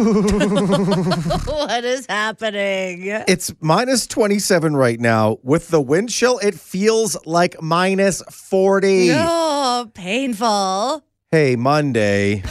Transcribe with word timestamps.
what 1.44 1.84
is 1.84 2.06
happening? 2.06 3.04
It's 3.28 3.52
minus 3.60 4.06
27 4.06 4.74
right 4.76 4.98
now. 4.98 5.38
With 5.42 5.68
the 5.68 5.80
wind 5.80 6.08
chill, 6.10 6.38
it 6.38 6.54
feels 6.54 7.16
like 7.26 7.60
minus 7.60 8.22
40. 8.22 9.10
Oh, 9.12 9.90
painful. 9.94 11.04
Hey, 11.30 11.56
Monday. 11.56 12.42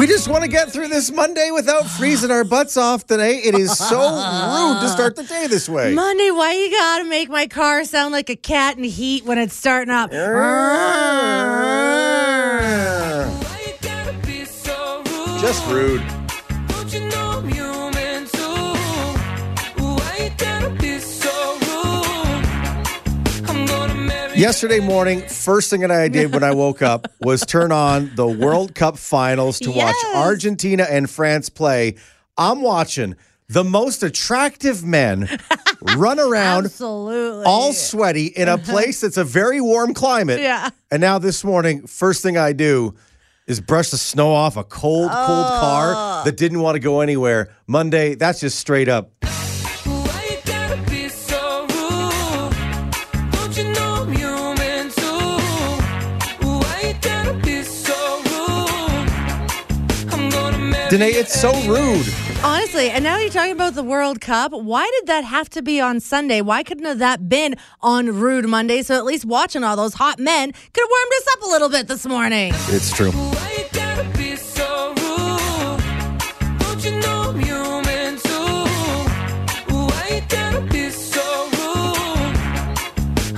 We 0.00 0.06
just 0.06 0.28
want 0.28 0.42
to 0.44 0.48
get 0.48 0.72
through 0.72 0.88
this 0.88 1.12
Monday 1.12 1.50
without 1.50 1.84
freezing 1.86 2.30
our 2.30 2.42
butts 2.42 2.78
off 2.78 3.06
today. 3.06 3.36
It 3.36 3.54
is 3.54 3.76
so 3.76 3.98
rude 3.98 4.80
to 4.80 4.88
start 4.88 5.14
the 5.14 5.24
day 5.24 5.46
this 5.46 5.68
way. 5.68 5.92
Monday, 5.92 6.30
why 6.30 6.54
you 6.54 6.70
gotta 6.70 7.04
make 7.04 7.28
my 7.28 7.46
car 7.46 7.84
sound 7.84 8.12
like 8.12 8.30
a 8.30 8.36
cat 8.36 8.78
in 8.78 8.84
heat 8.84 9.26
when 9.26 9.36
it's 9.36 9.54
starting 9.54 9.92
up? 9.92 10.10
Why 10.10 10.16
you 13.66 13.74
gotta 13.82 14.14
be 14.26 14.46
so 14.46 15.02
rude? 15.04 15.40
Just 15.42 15.66
rude. 15.66 16.19
Yesterday 24.40 24.80
morning, 24.80 25.20
first 25.28 25.68
thing 25.68 25.82
that 25.82 25.90
I 25.90 26.08
did 26.08 26.32
when 26.32 26.42
I 26.42 26.52
woke 26.52 26.80
up 26.80 27.12
was 27.20 27.42
turn 27.42 27.72
on 27.72 28.10
the 28.14 28.26
World 28.26 28.74
Cup 28.74 28.96
finals 28.96 29.58
to 29.58 29.70
watch 29.70 29.94
Argentina 30.14 30.86
and 30.88 31.10
France 31.10 31.50
play. 31.50 31.96
I'm 32.38 32.62
watching 32.62 33.16
the 33.50 33.62
most 33.62 34.02
attractive 34.02 34.82
men 34.82 35.28
run 35.94 36.18
around 36.18 36.64
Absolutely. 36.64 37.44
all 37.44 37.74
sweaty 37.74 38.28
in 38.28 38.48
a 38.48 38.54
uh-huh. 38.54 38.64
place 38.64 39.02
that's 39.02 39.18
a 39.18 39.24
very 39.24 39.60
warm 39.60 39.92
climate. 39.92 40.40
Yeah. 40.40 40.70
And 40.90 41.02
now 41.02 41.18
this 41.18 41.44
morning, 41.44 41.86
first 41.86 42.22
thing 42.22 42.38
I 42.38 42.54
do 42.54 42.94
is 43.46 43.60
brush 43.60 43.90
the 43.90 43.98
snow 43.98 44.32
off 44.32 44.56
a 44.56 44.64
cold, 44.64 45.10
cold 45.10 45.48
car 45.48 45.92
oh. 45.94 46.22
that 46.24 46.38
didn't 46.38 46.60
want 46.60 46.76
to 46.76 46.80
go 46.80 47.02
anywhere. 47.02 47.54
Monday, 47.66 48.14
that's 48.14 48.40
just 48.40 48.58
straight 48.58 48.88
up. 48.88 49.12
Danae, 60.90 61.10
it's 61.10 61.40
so 61.40 61.52
rude. 61.68 62.04
Honestly, 62.42 62.90
and 62.90 63.04
now 63.04 63.16
you're 63.16 63.30
talking 63.30 63.52
about 63.52 63.74
the 63.74 63.82
World 63.84 64.20
Cup. 64.20 64.50
Why 64.50 64.90
did 64.98 65.06
that 65.06 65.22
have 65.22 65.48
to 65.50 65.62
be 65.62 65.80
on 65.80 66.00
Sunday? 66.00 66.40
Why 66.40 66.64
couldn't 66.64 66.84
have 66.84 66.98
that 66.98 67.28
been 67.28 67.54
on 67.80 68.06
Rude 68.18 68.48
Monday? 68.48 68.82
So 68.82 68.96
at 68.96 69.04
least 69.04 69.24
watching 69.24 69.62
all 69.62 69.76
those 69.76 69.94
hot 69.94 70.18
men 70.18 70.50
could 70.50 70.80
have 70.82 70.88
warmed 70.90 71.12
us 71.16 71.26
up 71.32 71.42
a 71.42 71.46
little 71.46 71.68
bit 71.68 71.86
this 71.86 72.06
morning. 72.06 72.52
It's 72.68 72.92
true. 72.92 73.12
Why 73.12 73.56
you 73.58 73.64
gotta 73.72 74.18
be 74.18 74.34
so 74.34 74.88
rude? 74.88 76.58
Don't 76.58 76.84
you 76.84 76.98
know 77.00 77.22
I'm 77.28 77.38
human 77.38 78.16
too? 78.18 79.72
Why 79.72 80.08
you 80.12 80.22
gotta 80.28 80.60
be 80.62 80.90
so 80.90 81.22
rude? 81.52 82.36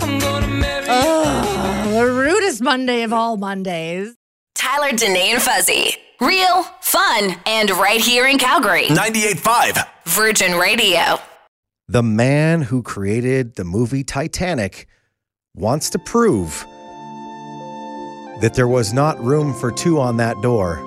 I'm 0.03 0.19
gonna 0.19 0.47
marry 0.49 0.87
Oh, 0.89 1.91
the 1.93 2.13
rudest 2.13 2.63
Monday 2.63 3.03
of 3.03 3.13
all 3.13 3.37
Mondays. 3.37 4.15
Tyler, 4.55 4.93
Danae, 4.93 5.33
and 5.33 5.43
Fuzzy. 5.43 5.97
Real, 6.21 6.63
fun, 6.81 7.37
and 7.47 7.71
right 7.71 8.01
here 8.01 8.27
in 8.27 8.39
Calgary. 8.39 8.87
98.5. 8.87 9.87
Virgin 10.05 10.59
Radio. 10.59 11.19
The 11.89 12.03
man 12.03 12.63
who 12.63 12.83
created 12.83 13.57
the 13.57 13.65
movie 13.65 14.05
Titanic 14.05 14.87
wants 15.55 15.91
to 15.91 15.99
prove 15.99 16.65
that 18.41 18.55
there 18.55 18.69
was 18.69 18.93
not 18.93 19.23
room 19.23 19.53
for 19.55 19.71
two 19.71 20.01
on 20.01 20.17
that 20.17 20.41
door 20.43 20.79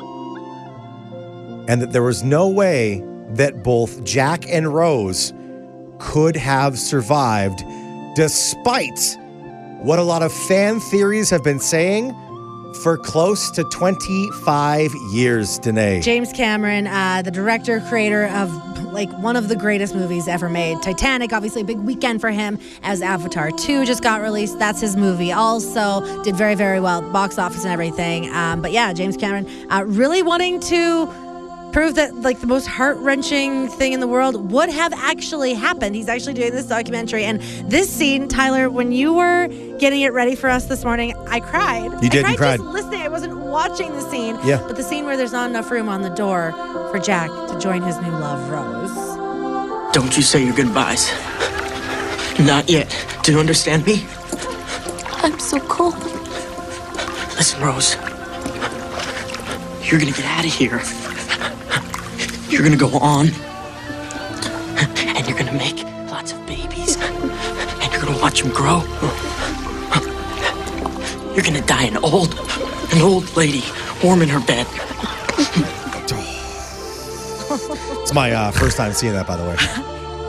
and 1.68 1.82
that 1.82 1.92
there 1.92 2.04
was 2.04 2.24
no 2.24 2.48
way 2.48 3.04
that 3.32 3.64
both 3.64 4.04
Jack 4.04 4.48
and 4.48 4.74
Rose 4.74 5.34
could 6.00 6.36
have 6.36 6.78
survived 6.80 7.64
despite 8.16 9.18
what 9.82 10.00
a 10.00 10.04
lot 10.04 10.22
of 10.22 10.32
fan 10.32 10.80
theories 10.80 11.30
have 11.30 11.44
been 11.44 11.60
saying 11.60 12.16
for 12.84 12.98
close 12.98 13.50
to 13.52 13.64
25 13.64 14.92
years, 15.12 15.60
Danae. 15.60 16.02
James 16.02 16.32
Cameron, 16.34 16.88
uh, 16.88 17.22
the 17.24 17.32
director, 17.32 17.82
creator 17.90 18.26
of 18.28 18.52
like 18.96 19.12
one 19.20 19.36
of 19.36 19.50
the 19.50 19.56
greatest 19.56 19.94
movies 19.94 20.28
ever 20.28 20.48
made. 20.48 20.82
Titanic, 20.82 21.34
obviously 21.34 21.62
a 21.62 21.66
big 21.66 21.80
weekend 21.80 22.22
for 22.22 22.32
him 22.32 22.58
as 22.82 23.02
Avatar 23.02 23.52
2 23.52 23.86
just 23.86 24.02
got 24.02 24.22
released. 24.22 24.58
That's 24.58 24.80
his 24.80 24.96
movie. 24.96 25.32
Also 25.34 26.24
did 26.24 26.36
very, 26.36 26.56
very 26.56 26.80
well, 26.80 27.02
box 27.12 27.38
office 27.38 27.64
and 27.64 27.74
everything. 27.74 28.34
Um, 28.34 28.62
but 28.62 28.72
yeah, 28.72 28.94
James 28.94 29.18
Cameron 29.18 29.48
uh, 29.70 29.84
really 29.86 30.24
wanting 30.24 30.62
to 30.62 31.08
prove 31.76 31.96
that 31.96 32.16
like 32.22 32.40
the 32.40 32.48
most 32.48 32.68
heart-wrenching 32.68 33.68
thing 33.68 33.92
in 33.92 34.00
the 34.00 34.08
world 34.08 34.50
would 34.50 34.70
have 34.70 34.94
actually 34.94 35.54
happened. 35.54 35.94
He's 35.94 36.08
actually 36.08 36.34
doing 36.34 36.54
this 36.54 36.68
documentary 36.68 37.26
and 37.26 37.42
this 37.70 37.90
scene, 37.90 38.30
Tyler, 38.30 38.70
when 38.70 38.94
you 38.94 39.12
were 39.12 39.50
getting 39.78 40.00
it 40.00 40.14
ready 40.14 40.36
for 40.36 40.50
us 40.50 40.68
this 40.68 40.86
morning, 40.86 41.14
I 41.28 41.42
cried. 41.42 41.92
You 42.02 42.10
did, 42.10 42.24
I 42.24 42.32
you 42.32 42.38
cried. 42.38 42.60
cried. 42.62 42.66
Just 42.66 42.72
listening. 42.72 43.02
I 43.02 43.10
wasn't 43.10 43.38
watching 43.40 43.92
the 43.92 44.00
scene. 44.10 44.38
Yeah. 44.46 44.64
But 44.66 44.78
the 44.78 44.84
scene 44.84 45.04
where 45.04 45.18
there's 45.18 45.34
not 45.34 45.50
enough 45.50 45.70
room 45.70 45.90
on 45.90 46.02
the 46.02 46.12
door 46.12 46.54
for 46.92 46.98
Jack 46.98 47.30
to 47.50 47.60
join 47.60 47.82
his 47.82 47.98
new 47.98 48.12
love, 48.12 48.50
Rose. 48.50 49.94
Don't 49.94 50.16
you 50.16 50.24
say 50.24 50.46
your 50.46 50.56
goodbyes. 50.56 51.12
Not 52.40 52.70
yet. 52.70 52.88
Do 53.24 53.34
you 53.34 53.40
understand 53.40 53.86
me? 53.86 54.06
I'm 55.26 55.38
so 55.40 55.60
cold. 55.60 56.02
Listen, 57.36 57.62
Rose. 57.62 57.96
You're 59.86 60.00
gonna 60.00 60.14
get 60.14 60.24
out 60.24 60.46
of 60.46 60.54
here. 60.54 60.82
You're 62.56 62.64
gonna 62.64 62.78
go 62.78 62.98
on. 63.00 63.28
And 64.78 65.28
you're 65.28 65.38
gonna 65.38 65.52
make 65.52 65.84
lots 66.10 66.32
of 66.32 66.40
babies. 66.48 66.96
And 66.96 67.92
you're 67.92 68.02
gonna 68.02 68.18
watch 68.22 68.42
them 68.42 68.54
grow. 68.54 68.82
You're 71.34 71.44
gonna 71.44 71.60
die 71.66 71.84
an 71.84 71.98
old, 71.98 72.40
an 72.94 73.02
old 73.02 73.36
lady, 73.36 73.62
warm 74.02 74.22
in 74.22 74.30
her 74.30 74.40
bed. 74.40 74.66
It's 78.02 78.14
my 78.14 78.32
uh, 78.32 78.52
first 78.52 78.78
time 78.78 78.94
seeing 78.94 79.12
that, 79.12 79.28
by 79.28 79.36
the 79.36 79.44
way. 79.44 79.58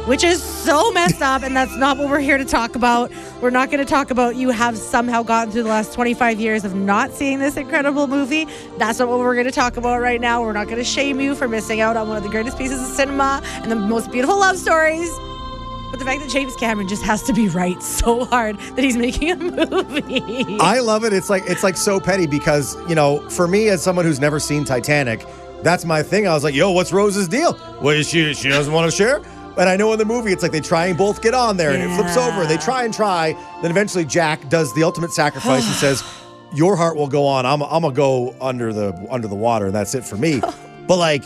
Which 0.07 0.23
is 0.23 0.41
so 0.41 0.93
messed 0.93 1.21
up, 1.21 1.43
and 1.43 1.57
that's 1.57 1.75
not 1.77 1.99
what 1.99 2.09
we're 2.09 2.21
here 2.21 2.39
to 2.39 2.45
talk 2.45 2.77
about. 2.77 3.11
We're 3.41 3.51
not 3.51 3.73
going 3.73 3.85
to 3.85 3.91
talk 3.91 4.13
about 4.13 4.37
you 4.37 4.51
have 4.51 4.79
somehow 4.79 5.25
gotten 5.25 5.53
through 5.53 5.65
the 5.65 5.69
last 5.69 5.93
25 5.95 6.39
years 6.39 6.65
of 6.65 6.77
not 6.77 7.11
seeing 7.11 7.41
this 7.41 7.57
incredible 7.57 8.07
movie. 8.07 8.47
That's 8.79 9.01
not 9.01 9.09
what 9.09 9.19
we're 9.19 9.35
going 9.35 9.47
to 9.47 9.53
talk 9.53 9.77
about 9.77 10.01
right 10.01 10.21
now. 10.21 10.43
We're 10.43 10.53
not 10.53 10.67
going 10.67 10.79
to 10.79 10.85
shame 10.85 11.21
you 11.21 11.35
for 11.35 11.49
missing 11.49 11.81
out 11.81 11.97
on 11.97 12.07
one 12.07 12.17
of 12.17 12.23
the 12.23 12.29
greatest 12.29 12.57
pieces 12.57 12.81
of 12.81 12.87
cinema 12.95 13.43
and 13.63 13.71
the 13.71 13.75
most 13.75 14.13
beautiful 14.13 14.39
love 14.39 14.59
stories. 14.59 15.11
But 15.91 15.99
the 15.99 16.05
fact 16.05 16.21
that 16.21 16.31
James 16.31 16.55
Cameron 16.55 16.87
just 16.87 17.03
has 17.03 17.25
to 17.25 17.33
be 17.33 17.49
right 17.49 17.83
so 17.83 18.27
hard 18.27 18.59
that 18.59 18.85
he's 18.85 18.97
making 18.97 19.33
a 19.33 19.37
movie. 19.37 20.57
I 20.61 20.79
love 20.79 21.05
it. 21.05 21.13
It's 21.15 21.29
like 21.29 21.43
it's 21.49 21.65
like 21.65 21.77
so 21.77 21.99
petty 21.99 22.29
because 22.29 22.77
you 22.89 22.95
know, 22.95 23.29
for 23.29 23.49
me 23.49 23.71
as 23.71 23.83
someone 23.83 24.05
who's 24.05 24.21
never 24.21 24.39
seen 24.39 24.65
Titanic, 24.65 25.27
that's 25.63 25.85
my 25.85 26.05
thing. 26.05 26.29
I 26.29 26.35
was 26.35 26.45
like, 26.45 26.55
"Yo, 26.55 26.71
what's 26.71 26.93
Rose's 26.93 27.27
deal? 27.27 27.59
Well, 27.83 28.01
she 28.03 28.35
she 28.35 28.49
doesn't 28.49 28.73
want 28.73 28.89
to 28.89 28.97
share." 28.97 29.21
And 29.59 29.69
I 29.69 29.77
know 29.77 29.93
in 29.93 29.99
the 29.99 30.05
movie, 30.05 30.33
it's 30.33 30.43
like 30.43 30.53
they 30.53 30.61
try 30.61 30.87
and 30.87 30.99
both 30.99 31.23
get 31.23 31.33
on 31.35 31.57
there, 31.57 31.73
and 31.73 31.83
it 31.83 31.95
flips 31.97 32.17
over. 32.17 32.45
They 32.47 32.59
try 32.59 32.85
and 32.85 32.93
try, 32.93 33.33
then 33.63 33.71
eventually 33.71 34.05
Jack 34.05 34.49
does 34.51 34.75
the 34.75 34.83
ultimate 34.83 35.13
sacrifice 35.13 35.65
and 35.67 35.75
says, 35.77 36.05
"Your 36.55 36.77
heart 36.77 36.97
will 36.97 37.09
go 37.09 37.27
on. 37.27 37.47
I'm 37.47 37.63
I'm 37.63 37.83
gonna 37.83 37.95
go 37.95 38.35
under 38.41 38.73
the 38.73 38.93
under 39.11 39.29
the 39.29 39.35
water, 39.35 39.67
and 39.67 39.75
that's 39.75 39.95
it 39.95 40.05
for 40.05 40.17
me." 40.17 40.41
but 40.87 40.97
like 40.99 41.23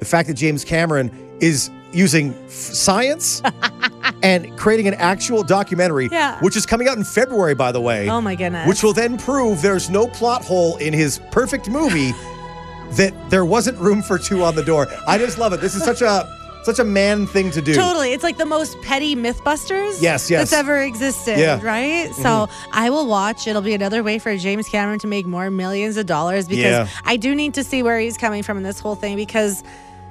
the 0.00 0.04
fact 0.04 0.28
that 0.28 0.34
James 0.34 0.64
Cameron 0.64 1.10
is 1.40 1.70
using 1.92 2.34
f- 2.44 2.50
science 2.50 3.40
and 4.22 4.56
creating 4.58 4.86
an 4.88 4.94
actual 4.94 5.42
documentary, 5.42 6.08
Yeah. 6.10 6.38
which 6.40 6.56
is 6.56 6.66
coming 6.66 6.86
out 6.88 6.96
in 6.98 7.04
February, 7.04 7.54
by 7.54 7.72
the 7.72 7.80
way. 7.80 8.08
Oh 8.10 8.20
my 8.20 8.34
goodness. 8.34 8.66
Which 8.68 8.82
will 8.82 8.92
then 8.92 9.16
prove 9.18 9.62
there's 9.62 9.88
no 9.88 10.06
plot 10.08 10.44
hole 10.44 10.76
in 10.78 10.92
his 10.92 11.20
perfect 11.30 11.68
movie 11.70 12.12
that 12.92 13.12
there 13.30 13.44
wasn't 13.44 13.78
room 13.78 14.02
for 14.02 14.18
two 14.18 14.42
on 14.44 14.54
the 14.54 14.62
door. 14.62 14.86
I 15.06 15.16
just 15.18 15.38
love 15.38 15.52
it. 15.52 15.60
This 15.60 15.74
is 15.74 15.82
such 15.84 16.02
a 16.02 16.37
such 16.76 16.78
a 16.78 16.84
man 16.84 17.26
thing 17.26 17.50
to 17.52 17.62
do. 17.62 17.74
Totally. 17.74 18.12
It's 18.12 18.22
like 18.22 18.36
the 18.38 18.46
most 18.46 18.80
petty 18.82 19.16
Mythbusters 19.16 20.02
Yes, 20.02 20.30
yes. 20.30 20.50
that's 20.50 20.52
ever 20.52 20.78
existed, 20.82 21.38
Yeah. 21.38 21.56
Mm-hmm. 21.58 21.66
right? 21.66 22.14
So 22.14 22.48
I 22.72 22.90
will 22.90 23.06
watch. 23.06 23.46
It'll 23.46 23.62
be 23.62 23.74
another 23.74 24.02
way 24.02 24.18
for 24.18 24.36
James 24.36 24.68
Cameron 24.68 24.98
to 25.00 25.06
make 25.06 25.26
more 25.26 25.50
millions 25.50 25.96
of 25.96 26.06
dollars 26.06 26.46
because 26.48 26.64
Yeah. 26.64 26.88
I 27.04 27.16
do 27.16 27.34
need 27.34 27.54
to 27.54 27.64
see 27.64 27.82
where 27.82 27.98
he's 27.98 28.16
coming 28.18 28.42
from 28.42 28.56
in 28.58 28.62
this 28.62 28.80
whole 28.80 28.94
thing 28.94 29.16
because, 29.16 29.62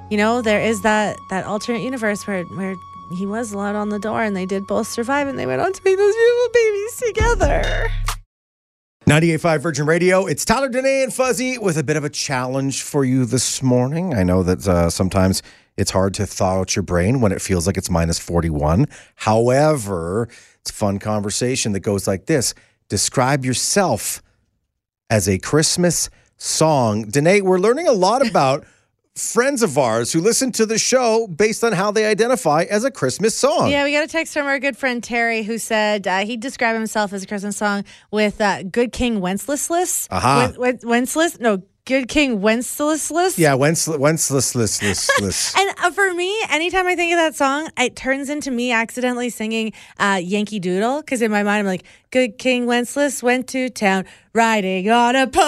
you 0.09 0.18
know, 0.18 0.42
there 0.42 0.62
is 0.62 0.81
that 0.81 1.18
that 1.30 1.45
alternate 1.45 1.81
universe 1.81 2.25
where 2.27 2.44
where 2.45 2.75
he 3.12 3.25
was 3.25 3.54
allowed 3.54 3.75
on 3.75 3.89
the 3.89 4.00
door 4.00 4.21
and 4.21 4.36
they 4.36 4.45
did 4.45 4.68
both 4.68 4.88
survive 4.88 5.27
and 5.30 5.39
they 5.39 5.45
went 5.45 5.62
on 5.62 5.71
to 5.71 5.81
make 5.86 5.98
those 5.98 6.15
beautiful 6.15 6.50
babies 6.54 6.98
together. 7.07 7.89
98.5 9.07 9.62
Virgin 9.62 9.86
Radio. 9.86 10.25
It's 10.25 10.44
Tyler, 10.44 10.68
Danae, 10.68 11.01
and 11.04 11.13
Fuzzy 11.13 11.57
with 11.57 11.77
a 11.77 11.83
bit 11.83 11.95
of 11.95 12.04
a 12.04 12.09
challenge 12.09 12.81
for 12.83 13.06
you 13.06 13.24
this 13.24 13.63
morning. 13.63 14.13
I 14.13 14.24
know 14.24 14.44
that 14.44 14.68
uh, 14.68 14.89
sometimes 14.89 15.42
it's 15.77 15.92
hard 15.92 16.13
to 16.15 16.25
thaw 16.25 16.59
out 16.59 16.75
your 16.75 16.83
brain 16.83 17.21
when 17.21 17.31
it 17.31 17.42
feels 17.42 17.65
like 17.65 17.77
it's 17.77 17.89
minus 17.89 18.19
41. 18.19 18.86
However, 19.15 20.27
it's 20.59 20.71
a 20.71 20.74
fun 20.74 21.00
conversation 21.00 21.71
that 21.71 21.80
goes 21.80 22.06
like 22.06 22.25
this 22.25 22.54
Describe 22.89 23.45
yourself 23.45 24.21
as 25.09 25.30
a 25.30 25.39
Christmas 25.39 26.09
song. 26.36 27.04
Danae, 27.04 27.39
we're 27.39 27.59
learning 27.59 27.88
a 27.88 27.94
lot 27.94 28.27
about 28.30 28.65
friends 29.18 29.64
of 29.64 29.78
ours 29.78 30.14
who 30.14 30.22
listen 30.22 30.52
to 30.54 30.66
the 30.66 30.78
show 30.78 31.28
based 31.28 31.64
on 31.64 31.74
how 31.74 31.92
they 31.92 32.06
identify 32.06 32.64
as 32.69 32.84
a 32.84 32.92
Christmas 32.92 33.36
song. 33.36 33.69
Yeah, 33.72 33.84
we 33.84 33.92
got 33.92 34.04
a 34.04 34.08
text 34.08 34.34
from 34.34 34.46
our 34.46 34.60
good 34.60 34.78
friend 34.78 35.04
Terry 35.04 35.44
who 35.44 35.58
said 35.58 36.08
uh, 36.08 36.19
he'd 36.25 36.40
describe 36.40 36.75
himself 36.75 37.12
as 37.14 37.24
a 37.24 37.28
Christmas 37.28 37.58
song 37.58 37.84
with 38.12 38.40
uh, 38.40 38.64
Good 38.64 38.92
King 38.92 39.19
Wenceslas. 39.19 40.08
Aha. 40.12 40.52
Wen- 40.52 40.60
Wen- 40.60 40.80
Wenceslas? 40.90 41.40
No, 41.40 41.64
Good 41.88 42.10
King 42.10 42.42
Wenceslas. 42.42 43.39
Yeah, 43.39 43.54
Wenceslas, 43.54 43.98
Wenceslas. 43.98 45.56
And 45.57 45.69
uh, 45.80 45.92
for 45.92 46.13
me, 46.13 46.38
anytime 46.50 46.86
I 46.86 46.98
think 46.98 47.13
of 47.13 47.18
that 47.18 47.34
song, 47.34 47.69
it 47.78 47.95
turns 47.95 48.30
into 48.30 48.51
me 48.51 48.74
accidentally 48.74 49.30
singing 49.30 49.72
uh, 49.98 50.19
Yankee 50.22 50.60
Doodle 50.60 51.00
because 51.00 51.22
in 51.22 51.31
my 51.31 51.44
mind 51.44 51.60
I'm 51.60 51.66
like, 51.66 51.86
"Good 52.12 52.39
King 52.39 52.66
Wenceslas 52.66 53.24
went 53.24 53.48
to 53.50 53.69
town 53.69 54.04
riding 54.34 54.89
on 54.89 55.16
a 55.16 55.28
pony, 55.28 55.48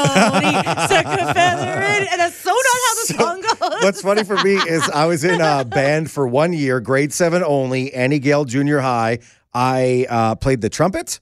stuck 0.87 1.07
a 1.07 1.33
feather 1.33 1.81
in," 1.81 2.07
and 2.07 2.21
that's 2.21 2.35
so 2.35 2.51
not 2.51 2.65
how 2.85 2.93
the 2.95 3.13
song 3.17 3.41
goes. 3.41 3.83
What's 3.83 4.01
funny 4.01 4.23
for 4.23 4.41
me 4.41 4.53
is 4.55 4.89
I 4.91 5.07
was 5.07 5.25
in 5.25 5.41
a 5.41 5.65
band 5.69 6.09
for 6.09 6.25
one 6.25 6.53
year, 6.53 6.79
grade 6.79 7.11
seven 7.11 7.43
only, 7.43 7.93
Annie 7.93 8.19
Gale 8.19 8.45
Junior 8.45 8.79
High. 8.79 9.19
I 9.53 10.05
uh, 10.09 10.35
played 10.35 10.61
the 10.61 10.69
trumpet, 10.69 11.19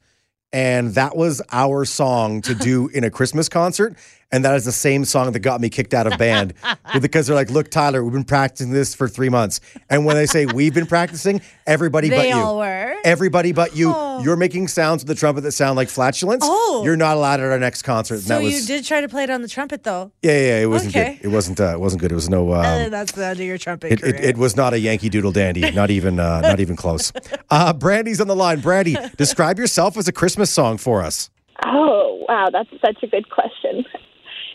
and 0.54 0.94
that 0.94 1.18
was 1.18 1.42
our 1.52 1.86
song 1.86 2.42
to 2.42 2.54
do 2.54 2.88
in 2.90 3.04
a 3.04 3.10
Christmas 3.10 3.50
concert. 3.50 3.98
And 4.30 4.44
that 4.44 4.56
is 4.58 4.66
the 4.66 4.74
same 4.74 5.06
song 5.06 5.32
that 5.32 5.40
got 5.40 5.62
me 5.62 5.70
kicked 5.70 5.94
out 5.94 6.06
of 6.06 6.18
band 6.20 6.54
because 7.02 7.28
they're 7.28 7.36
like, 7.36 7.50
"Look, 7.50 7.70
Tyler, 7.72 8.04
we've 8.04 8.12
been 8.12 8.26
practicing 8.26 8.74
this 8.74 8.94
for 8.94 9.08
three 9.08 9.30
months." 9.30 9.62
And 9.90 10.06
when 10.06 10.18
they 10.18 10.26
say 10.26 10.46
we've 10.46 10.74
been 10.74 10.86
practicing, 10.86 11.40
everybody 11.66 12.10
but 12.10 12.18
They 12.18 12.30
you, 12.30 12.36
all 12.36 12.58
were. 12.58 12.94
everybody 13.06 13.54
but 13.54 13.74
you, 13.78 13.90
you're 14.22 14.36
making 14.36 14.68
sounds 14.68 15.04
with 15.04 15.08
the 15.08 15.16
trumpet 15.16 15.42
that 15.42 15.54
sound 15.54 15.78
like 15.78 15.88
flatulence. 15.88 16.44
Oh. 16.46 16.82
you're 16.84 16.98
not 16.98 17.16
allowed 17.16 17.40
at 17.40 17.50
our 17.50 17.58
next 17.58 17.84
concert. 17.84 18.20
So 18.20 18.28
that 18.28 18.44
was, 18.44 18.54
you 18.54 18.76
did 18.76 18.84
try 18.86 19.00
to 19.00 19.08
play 19.08 19.24
it 19.24 19.30
on 19.30 19.42
the 19.44 19.48
trumpet 19.48 19.84
though. 19.84 20.12
yeah, 20.22 20.32
yeah, 20.34 20.40
yeah, 20.40 20.60
it 20.64 20.66
wasn't 20.70 20.96
Okay. 20.98 21.16
good. 21.22 21.26
It 21.26 21.30
wasn't. 21.34 21.60
Uh, 21.62 21.74
it 21.76 21.80
wasn't 21.80 22.02
good. 22.02 22.12
It 22.12 22.16
was 22.16 22.30
no. 22.30 22.52
Um, 22.54 22.60
Uh, 22.66 22.90
that's 22.90 23.14
the 23.14 23.26
end 23.28 23.40
of 23.40 23.46
your 23.46 23.58
trumpet 23.58 23.94
it, 23.94 24.04
it, 24.04 24.16
it 24.24 24.38
was 24.38 24.58
not 24.58 24.74
a 24.74 24.80
Yankee 24.80 25.08
Doodle 25.08 25.32
dandy, 25.32 25.72
not 25.82 25.90
even 25.90 26.20
uh, 26.20 26.42
not 26.42 26.60
even 26.60 26.76
close. 26.76 27.14
Uh, 27.50 27.72
Brandy's 27.72 28.20
on 28.20 28.28
the 28.28 28.36
line. 28.36 28.60
Brandy, 28.60 28.98
describe 29.18 29.58
yourself 29.58 29.96
as 29.96 30.10
a 30.10 30.12
Christmas 30.12 30.50
song 30.52 30.78
for 30.78 31.02
us. 31.02 31.30
Oh, 31.66 32.26
wow, 32.28 32.50
that's 32.52 32.70
such 32.86 33.02
a 33.04 33.08
good 33.08 33.30
question. 33.30 33.86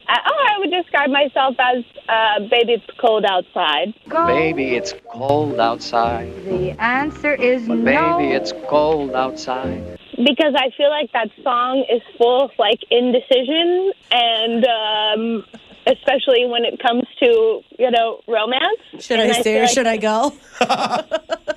Uh, 0.08 0.16
oh, 0.26 0.46
I 0.50 0.58
would 0.58 0.70
describe 0.70 1.10
myself 1.10 1.56
as 1.58 1.84
uh, 2.08 2.40
baby, 2.48 2.74
it's 2.74 2.86
cold 2.98 3.24
outside. 3.24 3.94
Baby, 4.08 4.76
it's 4.76 4.94
cold 5.08 5.60
outside. 5.60 6.32
The 6.44 6.70
answer 6.82 7.32
is 7.34 7.66
But 7.66 7.78
no. 7.78 8.18
baby, 8.18 8.34
it's 8.34 8.52
cold 8.68 9.14
outside. 9.14 9.98
Because 10.16 10.54
I 10.56 10.70
feel 10.76 10.90
like 10.90 11.10
that 11.12 11.30
song 11.42 11.84
is 11.90 12.02
full 12.18 12.42
of 12.44 12.50
like 12.58 12.80
indecision 12.90 13.92
and 14.10 14.66
um, 14.66 15.44
especially 15.86 16.46
when 16.46 16.64
it 16.64 16.80
comes 16.80 17.04
to, 17.20 17.62
you 17.78 17.90
know, 17.90 18.20
romance. 18.28 18.80
should 18.98 19.20
And 19.20 19.32
I 19.32 19.40
stay 19.40 19.54
feel 19.54 19.58
or 19.58 19.62
like 19.62 19.70
should 19.70 19.86
I 19.86 19.96
go? 19.96 20.32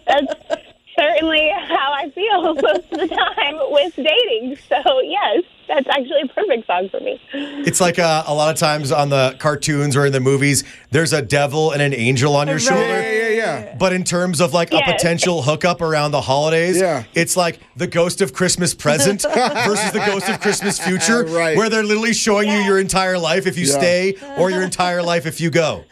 That's 0.08 0.65
certainly 0.98 1.50
how 1.68 1.94
I 1.94 2.10
feel 2.12 2.54
most 2.56 2.92
of 2.92 3.00
the 3.00 3.08
time 3.08 3.58
with 3.72 3.96
dating. 3.96 4.58
So, 4.70 5.00
yes, 5.02 5.44
that's 5.68 5.88
actually 5.90 6.22
a 6.24 6.28
perfect 6.28 6.68
song 6.68 6.90
for 6.90 7.00
me. 7.00 7.20
It's 7.34 7.82
like 7.82 7.98
uh, 8.00 8.24
a 8.28 8.34
lot 8.34 8.54
of 8.54 8.60
times 8.60 8.92
on 8.92 9.10
the 9.10 9.36
cartoons 9.40 9.96
or 9.96 10.06
in 10.06 10.14
the 10.14 10.20
movies, 10.20 10.64
there's 10.92 11.12
a 11.14 11.22
devil 11.22 11.72
and 11.72 11.82
an 11.82 11.94
angel 11.94 12.36
on 12.36 12.48
your 12.48 12.60
shoulder. 12.60 12.82
Yeah, 13.02 13.30
yeah. 13.30 13.30
yeah. 13.30 13.76
But 13.78 13.94
in 13.94 14.04
terms 14.04 14.42
of 14.42 14.54
like 14.54 14.74
a 14.74 14.82
potential 14.84 15.42
hookup 15.42 15.82
around 15.82 16.12
the 16.12 16.22
holidays, 16.22 16.78
Yeah. 16.80 17.04
it's 17.14 17.36
like 17.36 17.60
the 17.76 17.88
ghost 17.88 18.22
of 18.22 18.34
Christmas 18.34 18.74
present 18.74 19.22
versus 19.34 19.92
the 19.92 20.04
ghost 20.06 20.30
of 20.30 20.40
Christmas 20.40 20.80
future, 20.80 21.24
Right. 21.28 21.58
where 21.58 21.70
they're 21.70 21.84
literally 21.84 22.14
showing 22.14 22.48
you 22.50 22.60
your 22.60 22.80
entire 22.80 23.18
life 23.18 23.48
if 23.48 23.58
you 23.58 23.66
Yeah. 23.66 23.78
stay 23.78 24.16
or 24.38 24.52
your 24.52 24.62
entire 24.62 25.02
life 25.02 25.26
if 25.26 25.42
you 25.42 25.50
go. 25.50 25.84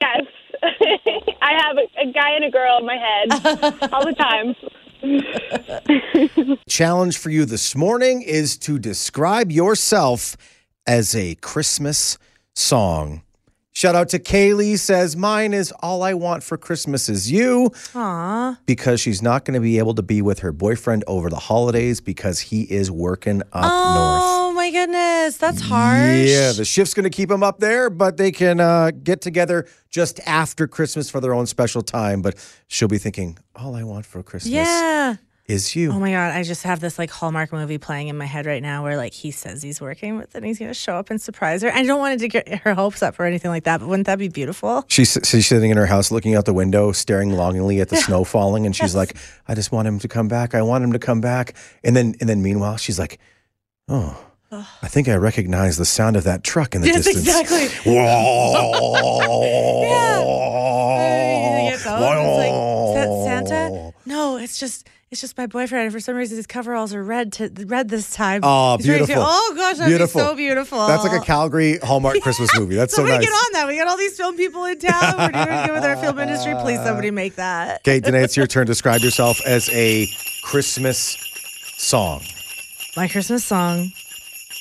Yes. 0.00 0.26
I 1.48 1.52
have 1.62 1.78
a, 1.78 2.08
a 2.08 2.12
guy 2.12 2.32
and 2.32 2.44
a 2.44 2.50
girl 2.50 2.78
in 2.78 2.84
my 2.84 2.96
head 2.96 3.30
all 3.92 4.04
the 4.04 4.12
time. 4.12 4.54
challenge 6.68 7.16
for 7.16 7.30
you 7.30 7.44
this 7.46 7.74
morning 7.74 8.20
is 8.20 8.58
to 8.58 8.78
describe 8.78 9.50
yourself 9.50 10.36
as 10.86 11.14
a 11.14 11.36
Christmas 11.36 12.18
song. 12.54 13.22
Shout 13.72 13.94
out 13.94 14.08
to 14.10 14.18
Kaylee 14.18 14.78
says 14.78 15.16
mine 15.16 15.54
is 15.54 15.72
all 15.80 16.02
I 16.02 16.12
want 16.12 16.42
for 16.42 16.58
Christmas 16.58 17.08
is 17.08 17.30
you 17.30 17.70
Aw. 17.94 18.58
because 18.66 19.00
she's 19.00 19.22
not 19.22 19.44
going 19.44 19.54
to 19.54 19.60
be 19.60 19.78
able 19.78 19.94
to 19.94 20.02
be 20.02 20.20
with 20.20 20.40
her 20.40 20.52
boyfriend 20.52 21.04
over 21.06 21.30
the 21.30 21.36
holidays 21.36 22.00
because 22.00 22.40
he 22.40 22.62
is 22.62 22.90
working 22.90 23.40
up 23.52 23.62
north. 23.62 23.72
Oh, 23.72 24.47
My 24.68 24.72
goodness, 24.72 25.38
that's 25.38 25.62
harsh. 25.62 26.28
Yeah, 26.28 26.52
the 26.52 26.66
shift's 26.66 26.92
going 26.92 27.04
to 27.04 27.10
keep 27.10 27.30
them 27.30 27.42
up 27.42 27.58
there, 27.58 27.88
but 27.88 28.18
they 28.18 28.30
can 28.30 28.60
uh, 28.60 28.90
get 28.90 29.22
together 29.22 29.66
just 29.88 30.20
after 30.26 30.66
Christmas 30.66 31.08
for 31.08 31.22
their 31.22 31.32
own 31.32 31.46
special 31.46 31.80
time. 31.80 32.20
But 32.20 32.34
she'll 32.66 32.86
be 32.86 32.98
thinking, 32.98 33.38
all 33.56 33.74
I 33.74 33.82
want 33.82 34.04
for 34.04 34.22
Christmas 34.22 34.52
yeah. 34.52 35.16
is 35.46 35.74
you. 35.74 35.90
Oh 35.90 35.98
my 35.98 36.10
god, 36.10 36.36
I 36.36 36.42
just 36.42 36.64
have 36.64 36.80
this 36.80 36.98
like 36.98 37.08
Hallmark 37.08 37.50
movie 37.50 37.78
playing 37.78 38.08
in 38.08 38.18
my 38.18 38.26
head 38.26 38.44
right 38.44 38.62
now 38.62 38.82
where 38.82 38.98
like 38.98 39.14
he 39.14 39.30
says 39.30 39.62
he's 39.62 39.80
working, 39.80 40.18
but 40.18 40.32
then 40.32 40.42
he's 40.42 40.58
gonna 40.58 40.74
show 40.74 40.96
up 40.96 41.08
and 41.08 41.18
surprise 41.18 41.62
her. 41.62 41.72
I 41.72 41.82
don't 41.84 41.98
want 41.98 42.20
to 42.20 42.28
get 42.28 42.46
her 42.58 42.74
hopes 42.74 43.02
up 43.02 43.18
or 43.18 43.24
anything 43.24 43.50
like 43.50 43.64
that, 43.64 43.80
but 43.80 43.88
wouldn't 43.88 44.04
that 44.04 44.18
be 44.18 44.28
beautiful? 44.28 44.84
She's, 44.88 45.16
she's 45.24 45.46
sitting 45.46 45.70
in 45.70 45.78
her 45.78 45.86
house 45.86 46.10
looking 46.10 46.34
out 46.34 46.44
the 46.44 46.52
window, 46.52 46.92
staring 46.92 47.32
longingly 47.32 47.80
at 47.80 47.88
the 47.88 47.96
snow 48.04 48.22
falling, 48.22 48.66
and 48.66 48.76
she's 48.76 48.94
like, 48.94 49.16
"I 49.48 49.54
just 49.54 49.72
want 49.72 49.88
him 49.88 49.98
to 50.00 50.08
come 50.08 50.28
back. 50.28 50.54
I 50.54 50.60
want 50.60 50.84
him 50.84 50.92
to 50.92 50.98
come 50.98 51.22
back." 51.22 51.54
And 51.82 51.96
then, 51.96 52.16
and 52.20 52.28
then, 52.28 52.42
meanwhile, 52.42 52.76
she's 52.76 52.98
like, 52.98 53.18
"Oh, 53.88 54.26
I 54.50 54.88
think 54.88 55.08
I 55.08 55.16
recognize 55.16 55.76
the 55.76 55.84
sound 55.84 56.16
of 56.16 56.24
that 56.24 56.42
truck 56.42 56.74
in 56.74 56.80
the 56.80 56.86
Yes, 56.88 57.04
distance." 57.04 57.26
exactly. 57.28 57.68
Whoa. 57.92 59.42
You 61.68 61.74
it's 61.74 61.84
like, 61.86 62.52
"Is 62.88 62.94
that 62.94 63.24
Santa? 63.24 63.92
No, 64.06 64.36
it's 64.38 64.58
just 64.58 64.88
it's 65.10 65.20
just 65.20 65.36
my 65.38 65.46
boyfriend. 65.46 65.84
And 65.84 65.92
for 65.92 66.00
some 66.00 66.16
reason, 66.16 66.36
his 66.36 66.46
coveralls 66.46 66.94
are 66.94 67.02
red 67.02 67.32
to 67.34 67.50
red 67.66 67.88
this 67.88 68.10
time. 68.14 68.40
Oh, 68.42 68.76
He's 68.78 68.86
beautiful. 68.86 69.16
Oh 69.18 69.52
gosh, 69.56 69.76
that'd 69.78 69.90
Beautiful. 69.90 70.20
be 70.20 70.26
so 70.26 70.34
beautiful. 70.34 70.86
That's 70.86 71.04
like 71.04 71.20
a 71.20 71.24
Calgary 71.24 71.78
Hallmark 71.78 72.20
Christmas 72.22 72.50
movie. 72.58 72.74
That's 72.74 72.94
so 72.94 73.04
nice. 73.04 73.20
get 73.20 73.30
on 73.30 73.52
that. 73.52 73.68
We 73.68 73.76
got 73.76 73.86
all 73.86 73.96
these 73.96 74.16
film 74.16 74.36
people 74.36 74.64
in 74.64 74.78
town. 74.78 75.14
We're 75.18 75.44
doing 75.44 75.66
good 75.66 75.74
with 75.74 75.84
our 75.84 75.96
film 76.02 76.18
industry. 76.18 76.54
Please, 76.60 76.78
somebody 76.82 77.10
make 77.10 77.36
that. 77.36 77.80
Okay, 77.82 78.00
Danae, 78.00 78.22
it's 78.24 78.36
your 78.36 78.46
turn. 78.46 78.66
Describe 78.66 79.00
yourself 79.02 79.38
as 79.46 79.68
a 79.70 80.06
Christmas 80.42 81.16
song. 81.76 82.22
My 82.96 83.08
Christmas 83.08 83.44
song 83.44 83.92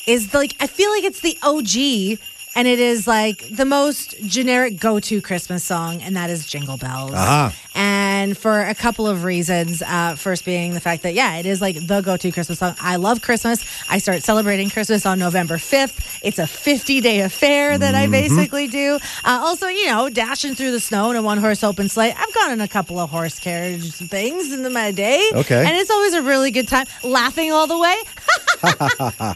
is 0.07 0.33
like 0.33 0.55
I 0.59 0.67
feel 0.67 0.89
like 0.91 1.03
it's 1.03 1.19
the 1.19 1.37
OG 1.43 2.19
and 2.55 2.67
it 2.67 2.79
is 2.79 3.05
like 3.05 3.47
the 3.55 3.65
most 3.65 4.19
generic 4.23 4.79
go-to 4.79 5.21
Christmas 5.21 5.63
song 5.63 6.01
and 6.01 6.15
that 6.15 6.31
is 6.31 6.47
Jingle 6.47 6.77
Bells. 6.77 7.13
Aha. 7.13 7.53
And 7.75 8.35
for 8.35 8.61
a 8.61 8.73
couple 8.73 9.05
of 9.05 9.23
reasons. 9.25 9.83
Uh, 9.83 10.15
first 10.15 10.43
being 10.43 10.73
the 10.73 10.79
fact 10.79 11.03
that 11.03 11.13
yeah, 11.13 11.35
it 11.35 11.45
is 11.45 11.61
like 11.61 11.75
the 11.85 12.01
go-to 12.01 12.31
Christmas 12.31 12.57
song. 12.57 12.73
I 12.81 12.95
love 12.95 13.21
Christmas. 13.21 13.63
I 13.91 13.99
start 13.99 14.23
celebrating 14.23 14.71
Christmas 14.71 15.05
on 15.05 15.19
November 15.19 15.57
5th. 15.57 16.19
It's 16.23 16.39
a 16.39 16.45
50-day 16.45 17.19
affair 17.19 17.77
that 17.77 17.93
I 17.93 18.07
basically 18.07 18.67
do. 18.67 18.95
Uh, 19.23 19.41
also, 19.43 19.67
you 19.67 19.85
know, 19.85 20.09
dashing 20.09 20.55
through 20.55 20.71
the 20.71 20.79
snow 20.79 21.11
in 21.11 21.15
a 21.15 21.21
one-horse 21.21 21.63
open 21.63 21.89
sleigh. 21.89 22.11
I've 22.17 22.33
gone 22.33 22.53
in 22.53 22.61
a 22.61 22.67
couple 22.67 22.97
of 22.97 23.11
horse 23.11 23.37
carriage 23.37 23.93
things 23.93 24.51
in 24.51 24.63
the 24.63 24.71
my 24.71 24.91
day. 24.91 25.29
Okay. 25.33 25.63
And 25.63 25.77
it's 25.77 25.91
always 25.91 26.13
a 26.13 26.23
really 26.23 26.49
good 26.49 26.67
time. 26.67 26.87
Laughing 27.03 27.51
all 27.51 27.67
the 27.67 27.77
way. 27.77 27.95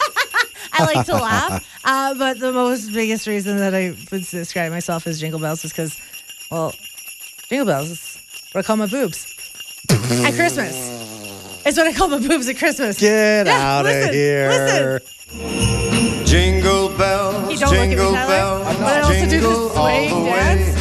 I 0.79 0.85
like 0.85 1.05
to 1.07 1.13
laugh. 1.13 1.67
Uh, 1.83 2.13
but 2.15 2.39
the 2.39 2.51
most 2.51 2.93
biggest 2.93 3.27
reason 3.27 3.57
that 3.57 3.73
I 3.75 3.95
would 4.11 4.23
describe 4.25 4.71
myself 4.71 5.07
as 5.07 5.19
Jingle 5.19 5.39
Bells 5.39 5.63
is 5.65 5.71
because, 5.71 5.97
well, 6.49 6.73
Jingle 7.49 7.65
Bells 7.65 7.89
is 7.89 8.17
what 8.53 8.63
I 8.63 8.67
call 8.67 8.77
my 8.77 8.87
boobs 8.87 9.25
at 9.89 10.33
Christmas. 10.33 10.75
It's 11.65 11.77
what 11.77 11.87
I 11.87 11.93
call 11.93 12.07
my 12.07 12.19
boobs 12.19 12.47
at 12.49 12.57
Christmas. 12.57 12.99
Get 12.99 13.45
Yeah, 13.47 13.53
out 13.79 13.85
of 13.85 14.09
here. 14.13 15.01
listen. 15.29 16.25
Jingle 16.25 16.89
bells, 16.97 17.51
You 17.51 17.57
don't 17.57 17.69
jingle 17.73 18.11
look 18.11 18.15
at 18.15 18.27
me, 18.29 18.35
Tyler. 18.35 18.63
bells, 18.63 18.77
But 18.77 18.87
I 18.87 19.01
also 19.01 19.13
do 19.13 19.29
jingle 19.29 19.49
this 19.49 19.59
all 19.59 19.69
swaying 19.83 20.09
the 20.23 20.29
dance, 20.29 20.75
way. 20.75 20.80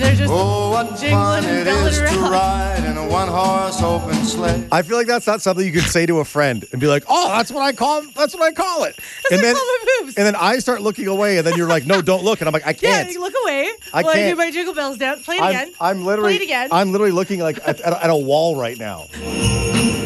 they're 0.00 0.14
just 0.16 0.32
Oh, 0.32 0.70
what 0.70 0.86
jingling 0.98 1.10
fun 1.10 1.44
and 1.44 1.58
it 1.58 1.64
belling 1.64 1.92
to 1.94 2.02
around. 2.04 2.30
ride 2.32 2.84
in 2.84 2.96
a 2.96 3.06
one-horse 3.08 3.82
open 3.82 4.14
sleigh. 4.24 4.64
I 4.72 4.82
feel 4.82 4.96
like 4.96 5.06
that's 5.06 5.26
not 5.26 5.42
something 5.42 5.64
you 5.66 5.72
can 5.72 5.82
say 5.82 6.06
to 6.06 6.18
a 6.20 6.24
friend 6.24 6.64
and 6.72 6.80
be 6.80 6.86
like, 6.86 7.04
"Oh, 7.08 7.28
that's 7.28 7.50
what 7.52 7.62
I 7.62 7.72
call 7.72 8.02
that's 8.14 8.34
what 8.34 8.42
I 8.42 8.52
call 8.52 8.84
it." 8.84 8.96
That's 8.96 9.32
and 9.32 9.40
what 9.40 9.40
I 9.40 9.42
then 9.42 9.54
call 9.54 9.66
my 9.66 9.78
boobs. 10.00 10.16
and 10.16 10.26
then 10.26 10.36
I 10.36 10.58
start 10.58 10.82
looking 10.82 11.06
away, 11.06 11.38
and 11.38 11.46
then 11.46 11.56
you're 11.56 11.68
like, 11.68 11.86
"No, 11.86 12.00
don't 12.02 12.24
look." 12.24 12.40
And 12.40 12.48
I'm 12.48 12.52
like, 12.52 12.66
"I 12.66 12.72
can't." 12.72 13.08
Yeah, 13.08 13.12
you 13.12 13.20
look 13.20 13.34
away. 13.44 13.70
I 13.92 14.02
while 14.02 14.10
I 14.12 14.14
do 14.14 14.20
can't. 14.20 14.38
my 14.38 14.50
Jingle 14.50 14.74
Bells 14.74 14.98
dance. 14.98 15.24
Play 15.24 15.36
it 15.36 15.42
I'm, 15.42 15.50
again. 15.50 15.72
I'm 15.80 16.04
literally, 16.04 16.36
Play 16.36 16.42
it 16.42 16.44
again. 16.46 16.68
I'm 16.72 16.92
literally 16.92 17.12
looking 17.12 17.40
like 17.40 17.58
at, 17.66 17.80
at, 17.80 17.92
at 18.04 18.10
a 18.10 18.16
wall 18.16 18.56
right 18.56 18.78
now. 18.78 19.06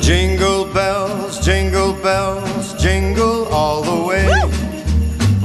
Jingle 0.00 0.66
bells, 0.66 1.42
jingle 1.44 1.92
bells, 1.94 2.74
jingle 2.82 3.46
all 3.48 3.82
the 3.82 4.06
way. 4.06 4.26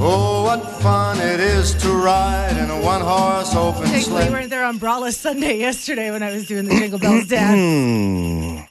Oh, 0.02 0.39
what 0.50 0.82
fun 0.82 1.16
it 1.20 1.38
is 1.38 1.74
to 1.74 1.92
ride 1.92 2.56
in 2.56 2.68
a 2.70 2.80
one 2.80 3.00
horse 3.00 3.54
open 3.54 3.86
sleigh. 3.86 4.24
we 4.26 4.30
weren't 4.34 4.50
there 4.50 4.64
on 4.64 4.78
Brawless 4.78 5.16
Sunday 5.16 5.56
yesterday 5.56 6.10
when 6.10 6.24
I 6.24 6.32
was 6.32 6.48
doing 6.48 6.64
the 6.64 6.74
Jingle 6.74 6.98
Bells 6.98 7.26
dance. 7.28 8.69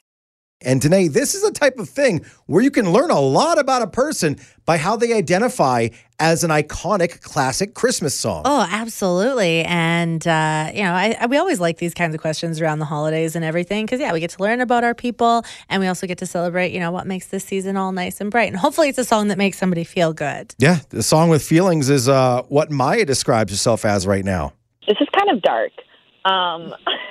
And 0.62 0.82
today, 0.82 1.08
this 1.08 1.36
is 1.36 1.44
a 1.44 1.54
type 1.54 1.80
of 1.80 1.88
thing 1.88 2.26
where 2.46 2.62
you 2.62 2.70
can 2.70 2.92
learn 2.92 3.12
a 3.12 3.20
lot 3.20 3.58
about 3.58 3.82
a 3.82 3.88
person 3.88 4.38
by 4.66 4.76
how 4.76 4.98
they 4.98 5.14
identify 5.14 5.88
as 6.20 6.44
an 6.44 6.50
iconic 6.50 7.22
classic 7.22 7.74
Christmas 7.74 8.14
song. 8.14 8.42
Oh, 8.44 8.68
absolutely. 8.70 9.64
And, 9.64 10.28
uh, 10.28 10.70
you 10.74 10.84
know, 10.84 10.92
I, 10.92 11.16
I, 11.18 11.28
we 11.28 11.38
always 11.38 11.62
like 11.62 11.78
these 11.78 11.94
kinds 11.94 12.14
of 12.14 12.20
questions 12.20 12.60
around 12.60 12.80
the 12.80 12.86
holidays 12.86 13.38
and 13.38 13.46
everything 13.46 13.86
because, 13.86 14.02
yeah, 14.02 14.12
we 14.12 14.20
get 14.20 14.32
to 14.32 14.44
learn 14.44 14.60
about 14.60 14.84
our 14.84 14.94
people 14.94 15.46
and 15.70 15.80
we 15.80 15.88
also 15.88 16.06
get 16.08 16.18
to 16.18 16.26
celebrate, 16.26 16.74
you 16.74 16.80
know, 16.82 16.92
what 16.92 17.08
makes 17.08 17.28
this 17.28 17.46
season 17.46 17.78
all 17.78 17.94
nice 17.94 18.20
and 18.20 18.30
bright. 18.30 18.50
And 18.50 18.58
hopefully 18.58 18.90
it's 18.90 18.98
a 18.98 19.06
song 19.06 19.30
that 19.30 19.38
makes 19.38 19.58
somebody 19.58 19.86
feel 19.86 20.12
good. 20.12 20.54
Yeah, 20.58 20.80
the 20.90 21.04
song 21.04 21.30
with 21.30 21.42
feelings 21.42 21.90
is 21.90 22.10
uh, 22.10 22.44
what 22.50 22.70
Maya 22.70 23.06
describes 23.06 23.54
herself 23.54 23.86
as 23.86 24.06
right 24.06 24.26
now. 24.26 24.52
This 24.86 24.98
is 25.00 25.08
kind 25.18 25.30
of 25.30 25.42
dark. 25.42 25.72
Um, 26.26 26.76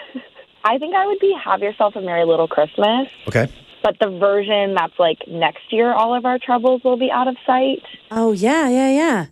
I 0.68 0.76
think 0.76 0.94
I 0.94 1.06
would 1.06 1.18
be 1.18 1.34
Have 1.42 1.62
Yourself 1.62 1.96
a 1.96 2.02
Merry 2.02 2.26
Little 2.26 2.46
Christmas, 2.46 3.08
Okay. 3.28 3.48
but 3.82 3.98
the 4.00 4.10
version 4.10 4.74
that's 4.74 4.92
like 4.98 5.16
next 5.26 5.72
year, 5.72 5.94
all 5.94 6.14
of 6.14 6.26
our 6.26 6.38
troubles 6.38 6.84
will 6.84 6.98
be 6.98 7.10
out 7.10 7.26
of 7.26 7.36
sight. 7.46 7.82
Oh, 8.10 8.32
yeah, 8.32 8.68
yeah, 8.68 8.90
yeah. 8.90 9.26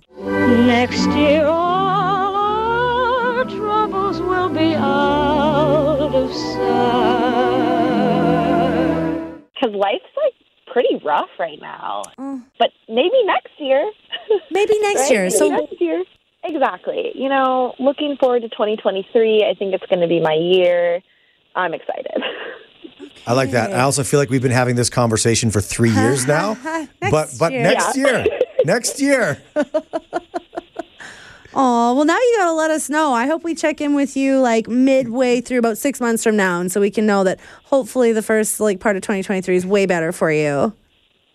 Next 0.66 1.06
year, 1.10 1.44
all 1.44 2.36
our 2.36 3.44
troubles 3.44 4.18
will 4.22 4.48
be 4.48 4.74
out 4.74 6.14
of 6.14 6.32
sight. 6.32 7.76
Because 9.54 9.74
life's 9.74 10.04
like 10.16 10.34
pretty 10.72 10.96
rough 11.04 11.28
right 11.38 11.60
now. 11.60 12.02
Mm. 12.18 12.44
But 12.58 12.70
maybe 12.88 13.22
next 13.24 13.52
year. 13.58 13.90
Maybe 14.50 14.78
next 14.80 15.02
Right? 15.02 15.10
year. 15.10 15.22
Maybe 15.24 15.30
So, 15.36 15.48
next 15.48 15.80
year. 15.80 16.02
Exactly. 16.44 17.12
You 17.14 17.28
know, 17.28 17.74
looking 17.78 18.16
forward 18.18 18.42
to 18.42 18.48
2023. 18.48 19.44
I 19.44 19.54
think 19.54 19.74
it's 19.74 19.86
going 19.86 20.00
to 20.00 20.08
be 20.08 20.20
my 20.20 20.34
year. 20.34 21.00
I'm 21.56 21.74
excited. 21.74 22.22
I 23.26 23.32
like 23.32 23.50
that. 23.50 23.72
I 23.72 23.80
also 23.80 24.04
feel 24.04 24.20
like 24.20 24.30
we've 24.30 24.42
been 24.42 24.52
having 24.52 24.76
this 24.76 24.88
conversation 24.88 25.50
for 25.50 25.60
three 25.60 25.90
years 25.90 26.26
now. 26.28 26.56
But 27.00 27.34
but 27.38 27.52
year. 27.52 27.62
next 27.62 27.96
Yeah. 27.96 28.04
year, 28.24 28.26
next 28.64 29.00
year. 29.00 29.42
Oh, 31.58 31.94
well, 31.94 32.04
now 32.04 32.18
you 32.18 32.34
got 32.38 32.46
to 32.48 32.52
let 32.52 32.70
us 32.70 32.90
know. 32.90 33.14
I 33.14 33.24
hope 33.26 33.42
we 33.42 33.54
check 33.54 33.80
in 33.80 33.94
with 33.94 34.14
you 34.14 34.40
like 34.40 34.68
midway 34.68 35.40
through 35.40 35.58
about 35.58 35.78
six 35.78 36.02
months 36.02 36.22
from 36.22 36.36
now. 36.36 36.60
And 36.60 36.70
so 36.70 36.82
we 36.82 36.90
can 36.90 37.06
know 37.06 37.24
that 37.24 37.40
hopefully 37.64 38.12
the 38.12 38.20
first 38.20 38.60
like 38.60 38.78
part 38.78 38.94
of 38.94 39.00
2023 39.00 39.56
is 39.56 39.64
way 39.64 39.86
better 39.86 40.12
for 40.12 40.30
you. 40.30 40.74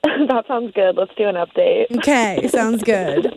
that 0.03 0.43
sounds 0.47 0.71
good. 0.75 0.95
Let's 0.95 1.09
do 1.17 1.27
an 1.27 1.33
update. 1.33 1.97
Okay, 1.97 2.47
sounds 2.49 2.83
good. 2.83 3.33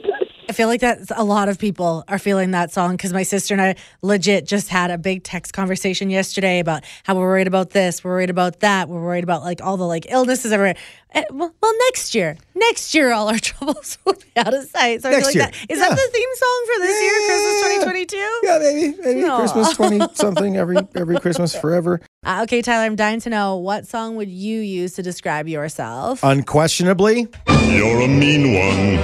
I 0.46 0.52
feel 0.52 0.68
like 0.68 0.80
that 0.82 0.98
a 1.16 1.24
lot 1.24 1.48
of 1.48 1.58
people 1.58 2.04
are 2.06 2.18
feeling 2.18 2.50
that 2.50 2.70
song 2.70 2.92
because 2.92 3.14
my 3.14 3.22
sister 3.22 3.54
and 3.54 3.62
I 3.62 3.76
legit 4.02 4.46
just 4.46 4.68
had 4.68 4.90
a 4.90 4.98
big 4.98 5.24
text 5.24 5.54
conversation 5.54 6.10
yesterday 6.10 6.58
about 6.58 6.84
how 7.02 7.14
we're 7.14 7.22
worried 7.22 7.46
about 7.46 7.70
this, 7.70 8.04
we're 8.04 8.10
worried 8.10 8.28
about 8.28 8.60
that, 8.60 8.88
we're 8.90 9.00
worried 9.02 9.24
about 9.24 9.42
like 9.42 9.62
all 9.62 9.78
the 9.78 9.86
like 9.86 10.04
illnesses 10.10 10.52
everywhere. 10.52 10.76
Eh, 11.12 11.24
well, 11.30 11.50
well, 11.62 11.72
next 11.86 12.14
year, 12.14 12.36
next 12.54 12.94
year, 12.94 13.12
all 13.12 13.28
our 13.28 13.38
troubles 13.40 13.96
will 14.04 14.12
be 14.14 14.26
out 14.36 14.52
of 14.52 14.64
sight. 14.68 15.00
So 15.00 15.08
I 15.08 15.12
Next 15.12 15.28
feel 15.28 15.34
year. 15.36 15.42
like 15.44 15.54
that 15.54 15.72
is 15.72 15.78
Yeah. 15.78 15.88
that 15.88 15.96
the 15.96 16.10
theme 16.12 16.28
song 16.34 16.66
for 16.74 16.80
this 16.82 17.02
year, 17.02 17.14
Christmas 17.26 18.06
2022? 18.06 18.40
Yeah, 18.42 18.58
maybe 18.58 18.96
maybe 19.02 19.24
Aw. 19.24 19.38
Christmas 19.38 19.72
twenty 19.76 20.00
something 20.14 20.56
every 20.56 20.76
every 20.94 21.18
Christmas 21.20 21.56
forever. 21.56 22.00
Uh, 22.26 22.40
okay, 22.42 22.60
Tyler, 22.60 22.84
I'm 22.84 22.96
dying 22.96 23.20
to 23.20 23.30
know 23.30 23.56
what 23.56 23.86
song 23.86 24.16
would 24.16 24.28
you 24.28 24.60
use 24.60 24.92
to 24.94 25.02
describe 25.02 25.48
yourself? 25.48 26.20
Unquestionably, 26.22 27.28
You're 27.68 28.02
a 28.02 28.08
mean 28.08 28.52
one, 28.54 28.98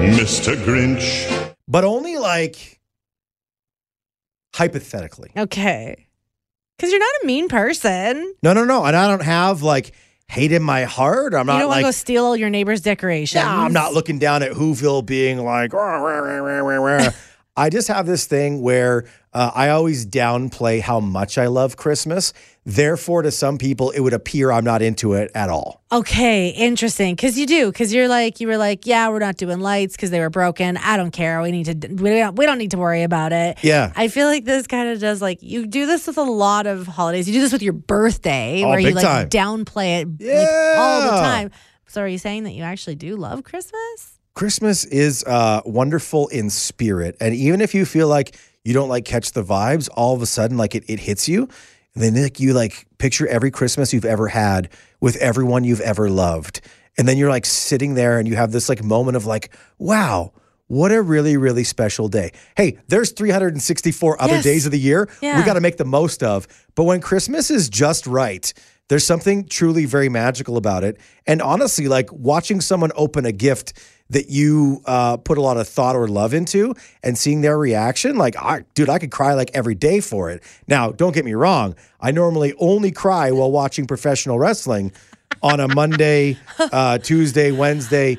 Mr. 0.00 0.54
Grinch. 0.64 1.54
but 1.68 1.84
only 1.84 2.16
like 2.16 2.80
hypothetically. 4.54 5.30
Okay, 5.36 6.06
because 6.76 6.90
you're 6.90 7.00
not 7.00 7.14
a 7.22 7.26
mean 7.26 7.48
person. 7.48 8.34
No, 8.42 8.52
no, 8.52 8.64
no. 8.64 8.84
And 8.84 8.96
I 8.96 9.08
don't 9.08 9.22
have 9.22 9.62
like 9.62 9.92
hate 10.28 10.52
in 10.52 10.62
my 10.62 10.84
heart. 10.84 11.34
I'm 11.34 11.46
not. 11.46 11.54
you 11.54 11.58
not 11.58 11.58
don't 11.60 11.68
want 11.68 11.76
like 11.76 11.82
to 11.82 11.86
go 11.88 11.90
steal 11.92 12.24
all 12.24 12.36
your 12.36 12.50
neighbor's 12.50 12.80
decorations. 12.80 13.42
Yeah, 13.42 13.54
I'm 13.62 13.72
not 13.72 13.94
looking 13.94 14.18
down 14.18 14.42
at 14.42 14.52
Whoville 14.52 15.04
being 15.04 15.38
like. 15.38 15.72
I 17.56 17.70
just 17.70 17.86
have 17.88 18.06
this 18.06 18.26
thing 18.26 18.62
where 18.62 19.04
uh, 19.34 19.50
I 19.54 19.70
always 19.70 20.06
downplay 20.06 20.80
how 20.80 21.00
much 21.00 21.38
I 21.38 21.46
love 21.48 21.76
Christmas. 21.76 22.32
Therefore, 22.64 23.22
to 23.22 23.30
some 23.30 23.58
people, 23.58 23.90
it 23.90 24.00
would 24.00 24.12
appear 24.14 24.50
I'm 24.50 24.64
not 24.64 24.80
into 24.80 25.12
it 25.14 25.30
at 25.34 25.50
all. 25.50 25.82
Okay, 25.92 26.48
interesting. 26.48 27.14
Because 27.14 27.38
you 27.38 27.46
do. 27.46 27.70
Because 27.70 27.92
you're 27.92 28.08
like 28.08 28.40
you 28.40 28.46
were 28.46 28.56
like, 28.56 28.86
yeah, 28.86 29.08
we're 29.10 29.18
not 29.18 29.36
doing 29.36 29.60
lights 29.60 29.96
because 29.96 30.10
they 30.10 30.20
were 30.20 30.30
broken. 30.30 30.76
I 30.78 30.96
don't 30.96 31.10
care. 31.10 31.42
We 31.42 31.50
need 31.50 31.64
to. 31.64 31.88
We 31.94 32.10
don't. 32.10 32.36
We 32.36 32.46
don't 32.46 32.58
need 32.58 32.70
to 32.70 32.78
worry 32.78 33.02
about 33.02 33.32
it. 33.32 33.58
Yeah. 33.62 33.92
I 33.94 34.08
feel 34.08 34.28
like 34.28 34.44
this 34.44 34.66
kind 34.66 34.88
of 34.88 35.00
does 35.00 35.20
like 35.20 35.42
you 35.42 35.66
do 35.66 35.84
this 35.86 36.06
with 36.06 36.16
a 36.16 36.22
lot 36.22 36.66
of 36.66 36.86
holidays. 36.86 37.28
You 37.28 37.34
do 37.34 37.40
this 37.40 37.52
with 37.52 37.62
your 37.62 37.74
birthday 37.74 38.62
Oh, 38.64 38.70
where 38.70 38.78
you 38.78 38.92
like 38.92 39.04
time. 39.04 39.28
downplay 39.28 40.02
it 40.02 40.08
like, 40.26 40.78
all 40.78 41.02
the 41.02 41.20
time. 41.20 41.50
So 41.88 42.00
are 42.02 42.08
you 42.08 42.18
saying 42.18 42.44
that 42.44 42.52
you 42.52 42.62
actually 42.62 42.94
do 42.96 43.16
love 43.16 43.44
Christmas? 43.44 44.18
Christmas 44.34 44.84
is 44.84 45.22
uh, 45.24 45.60
wonderful 45.64 46.26
in 46.28 46.50
spirit. 46.50 47.16
And 47.20 47.34
even 47.34 47.60
if 47.60 47.74
you 47.74 47.84
feel 47.84 48.08
like 48.08 48.36
you 48.64 48.72
don't 48.74 48.88
like 48.88 49.04
catch 49.04 49.32
the 49.32 49.44
vibes, 49.44 49.88
all 49.94 50.14
of 50.14 50.22
a 50.22 50.26
sudden, 50.26 50.56
like 50.56 50.74
it, 50.74 50.84
it 50.88 51.00
hits 51.00 51.28
you. 51.28 51.48
And 51.94 52.02
then 52.02 52.20
like, 52.20 52.40
you 52.40 52.54
like 52.54 52.86
picture 52.98 53.26
every 53.28 53.50
Christmas 53.50 53.92
you've 53.92 54.04
ever 54.04 54.28
had 54.28 54.68
with 55.00 55.16
everyone 55.16 55.64
you've 55.64 55.80
ever 55.82 56.10
loved. 56.10 56.60
And 56.98 57.06
then 57.06 57.18
you're 57.18 57.28
like 57.30 57.44
sitting 57.46 57.94
there 57.94 58.18
and 58.18 58.26
you 58.26 58.36
have 58.36 58.52
this 58.52 58.68
like 58.68 58.82
moment 58.82 59.16
of 59.16 59.26
like, 59.26 59.54
wow, 59.78 60.32
what 60.66 60.92
a 60.92 61.02
really, 61.02 61.36
really 61.36 61.62
special 61.64 62.08
day. 62.08 62.32
Hey, 62.56 62.78
there's 62.88 63.12
364 63.12 64.20
other 64.22 64.34
Yes. 64.36 64.44
days 64.44 64.66
of 64.66 64.72
the 64.72 64.78
year 64.78 65.08
Yeah. 65.20 65.38
we 65.38 65.44
got 65.44 65.54
to 65.54 65.60
make 65.60 65.76
the 65.76 65.84
most 65.84 66.22
of. 66.22 66.48
But 66.74 66.84
when 66.84 67.00
Christmas 67.00 67.50
is 67.50 67.68
just 67.68 68.06
right, 68.06 68.52
there's 68.88 69.06
something 69.06 69.46
truly 69.46 69.84
very 69.84 70.08
magical 70.08 70.56
about 70.56 70.84
it. 70.84 70.98
And 71.26 71.40
honestly, 71.42 71.86
like 71.88 72.10
watching 72.12 72.60
someone 72.60 72.90
open 72.96 73.24
a 73.26 73.32
gift 73.32 73.72
that 74.10 74.28
you 74.28 74.82
uh, 74.84 75.16
put 75.16 75.38
a 75.38 75.40
lot 75.40 75.56
of 75.56 75.66
thought 75.66 75.96
or 75.96 76.06
love 76.06 76.34
into 76.34 76.74
and 77.02 77.16
seeing 77.16 77.40
their 77.40 77.58
reaction, 77.58 78.16
like, 78.16 78.36
I, 78.36 78.64
dude, 78.74 78.88
I 78.88 78.98
could 78.98 79.10
cry 79.10 79.34
like 79.34 79.50
every 79.54 79.74
day 79.74 80.00
for 80.00 80.30
it. 80.30 80.42
Now, 80.68 80.92
don't 80.92 81.14
get 81.14 81.24
me 81.24 81.34
wrong. 81.34 81.74
I 82.00 82.10
normally 82.10 82.52
only 82.58 82.92
cry 82.92 83.30
while 83.32 83.50
watching 83.50 83.86
professional 83.86 84.38
wrestling 84.38 84.92
on 85.42 85.60
a 85.60 85.74
Monday, 85.74 86.36
uh, 86.58 86.98
Tuesday, 86.98 87.50
Wednesday, 87.50 88.18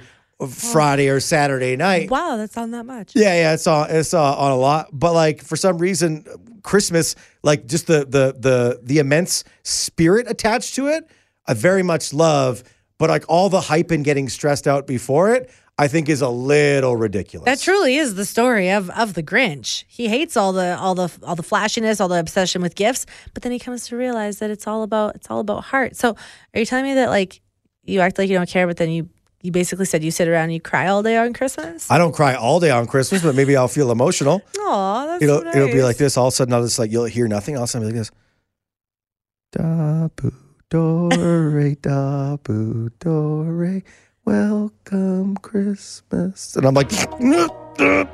Friday, 0.49 1.07
or 1.07 1.19
Saturday 1.19 1.75
night. 1.75 2.09
Wow, 2.09 2.35
that's 2.35 2.55
not 2.55 2.71
that 2.71 2.85
much. 2.85 3.15
Yeah, 3.15 3.33
yeah, 3.33 3.53
it's 3.53 3.67
on 3.67 3.89
it's 3.89 4.13
uh, 4.13 4.35
on 4.35 4.51
a 4.51 4.57
lot, 4.57 4.89
but 4.91 5.13
like 5.13 5.41
for 5.41 5.55
some 5.55 5.77
reason, 5.77 6.25
Christmas, 6.61 7.15
like 7.41 7.67
just 7.67 7.87
the 7.87 7.99
the 7.99 8.35
the 8.37 8.79
the 8.83 8.99
immense 8.99 9.43
spirit 9.63 10.29
attached 10.29 10.75
to 10.75 10.87
it, 10.87 11.09
I 11.47 11.53
very 11.53 11.83
much 11.83 12.13
love. 12.13 12.63
But 12.97 13.09
like 13.09 13.25
all 13.27 13.49
the 13.49 13.61
hype 13.61 13.91
and 13.91 14.03
getting 14.03 14.29
stressed 14.29 14.67
out 14.67 14.87
before 14.87 15.33
it, 15.33 15.49
I 15.77 15.89
think 15.89 16.07
is 16.07 16.21
a 16.21 16.29
little 16.29 16.95
ridiculous. 16.95 17.45
That 17.45 17.59
truly 17.59 17.97
is 17.97 18.15
the 18.15 18.25
story 18.25 18.69
of 18.69 18.89
of 18.91 19.13
the 19.13 19.23
Grinch. 19.23 19.83
He 19.87 20.07
hates 20.07 20.37
all 20.37 20.53
the 20.53 20.77
all 20.77 20.95
the 20.95 21.11
all 21.23 21.35
the 21.35 21.43
flashiness, 21.43 21.99
all 21.99 22.07
the 22.07 22.19
obsession 22.19 22.61
with 22.61 22.75
gifts, 22.75 23.05
but 23.33 23.43
then 23.43 23.51
he 23.51 23.59
comes 23.59 23.87
to 23.87 23.97
realize 23.97 24.39
that 24.39 24.49
it's 24.49 24.67
all 24.67 24.83
about 24.83 25.15
it's 25.15 25.29
all 25.29 25.39
about 25.39 25.65
heart. 25.65 25.97
So, 25.97 26.15
are 26.53 26.59
you 26.59 26.65
telling 26.65 26.85
me 26.85 26.93
that 26.93 27.09
like 27.09 27.41
you 27.83 27.99
act 27.99 28.17
like 28.17 28.29
you 28.29 28.37
don't 28.37 28.49
care, 28.49 28.67
but 28.67 28.77
then 28.77 28.89
you 28.89 29.09
you 29.41 29.51
basically 29.51 29.85
said 29.85 30.01
you 30.01 30.11
sit 30.11 30.27
around 30.29 30.45
and 30.45 30.53
you 30.53 30.61
cry 30.61 30.87
all 30.87 31.03
day 31.03 31.17
on 31.17 31.33
Christmas? 31.33 31.91
I 31.91 31.97
don't 31.97 32.15
cry 32.15 32.35
all 32.35 32.61
day 32.61 32.71
on 32.71 32.87
Christmas, 32.87 33.21
but 33.21 33.35
maybe 33.35 33.57
I'll 33.57 33.67
feel 33.67 33.91
emotional. 33.91 34.41
Oh, 34.67 35.05
that's 35.05 35.23
it'll 35.23 35.41
so 35.41 35.47
it'll 35.49 35.67
be 35.67 35.83
like 35.83 35.97
this. 35.97 36.17
All 36.17 36.27
of 36.27 36.33
a 36.33 36.35
sudden, 36.35 36.53
I'll 36.55 36.63
just 36.63 36.79
like 36.79 36.91
you'll 36.91 37.05
hear 37.05 37.27
nothing. 37.27 37.55
All 37.55 37.63
of 37.63 37.69
a 37.69 37.71
sudden, 37.71 37.87
I'll 37.87 37.93
be 37.93 37.99
like 37.99 38.09
this. 38.09 38.17
Da 39.51 40.07
boo 40.15 40.33
do 40.71 41.09
re 41.09 41.75
da 41.75 42.37
boo 42.37 42.89
do 42.99 43.43
re. 43.43 43.83
Welcome 44.25 45.37
Christmas, 45.37 46.55
and 46.55 46.65
I'm 46.65 46.73
like, 46.73 46.91
I 47.79 48.07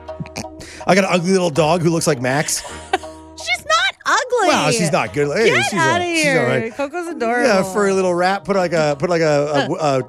got 0.96 0.98
an 0.98 1.06
ugly 1.06 1.32
little 1.32 1.50
dog 1.50 1.82
who 1.82 1.89
looks 1.89 2.06
like 2.06 2.20
Max. 2.22 2.60
She's 3.38 3.65
not 3.65 3.96
ugly. 4.06 4.48
Wow, 4.50 4.70
she's 4.72 4.91
not 4.91 5.13
good. 5.13 5.36
Hey, 5.36 5.50
Get 5.50 5.63
she's 5.65 5.74
out 5.74 5.89
all- 5.89 5.98
of 5.98 6.03
she's 6.03 6.24
here. 6.24 6.41
all 6.41 6.46
right. 6.48 6.72
Coco's 6.74 7.08
adorable. 7.08 7.48
Yeah, 7.48 7.63
furry 7.74 7.91
little 7.94 8.13
rat. 8.13 8.44
Put 8.44 8.56
like 8.56 8.74
a 8.74 8.96
put 9.00 9.10
like 9.10 9.22
a 9.22 9.68
a, 9.72 9.75
a, 9.80 10.00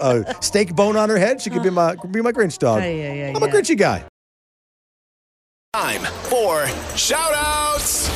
a, 0.00 0.20
a 0.38 0.42
steak 0.42 0.74
bone 0.74 0.96
on 0.96 1.10
her 1.10 1.18
head. 1.18 1.42
She 1.42 1.50
could 1.50 1.62
be 1.62 1.68
my 1.70 1.94
be 2.10 2.22
my 2.22 2.32
Grinch 2.32 2.56
dog. 2.58 2.80
Ay, 2.80 3.02
ay, 3.02 3.22
ay, 3.24 3.28
I'm 3.34 3.42
a 3.42 3.46
ay. 3.46 3.50
Grinchy 3.50 3.76
guy. 3.76 4.04
Time 5.74 6.00
for 6.30 6.66
shout 6.96 7.32
outs. 7.34 8.09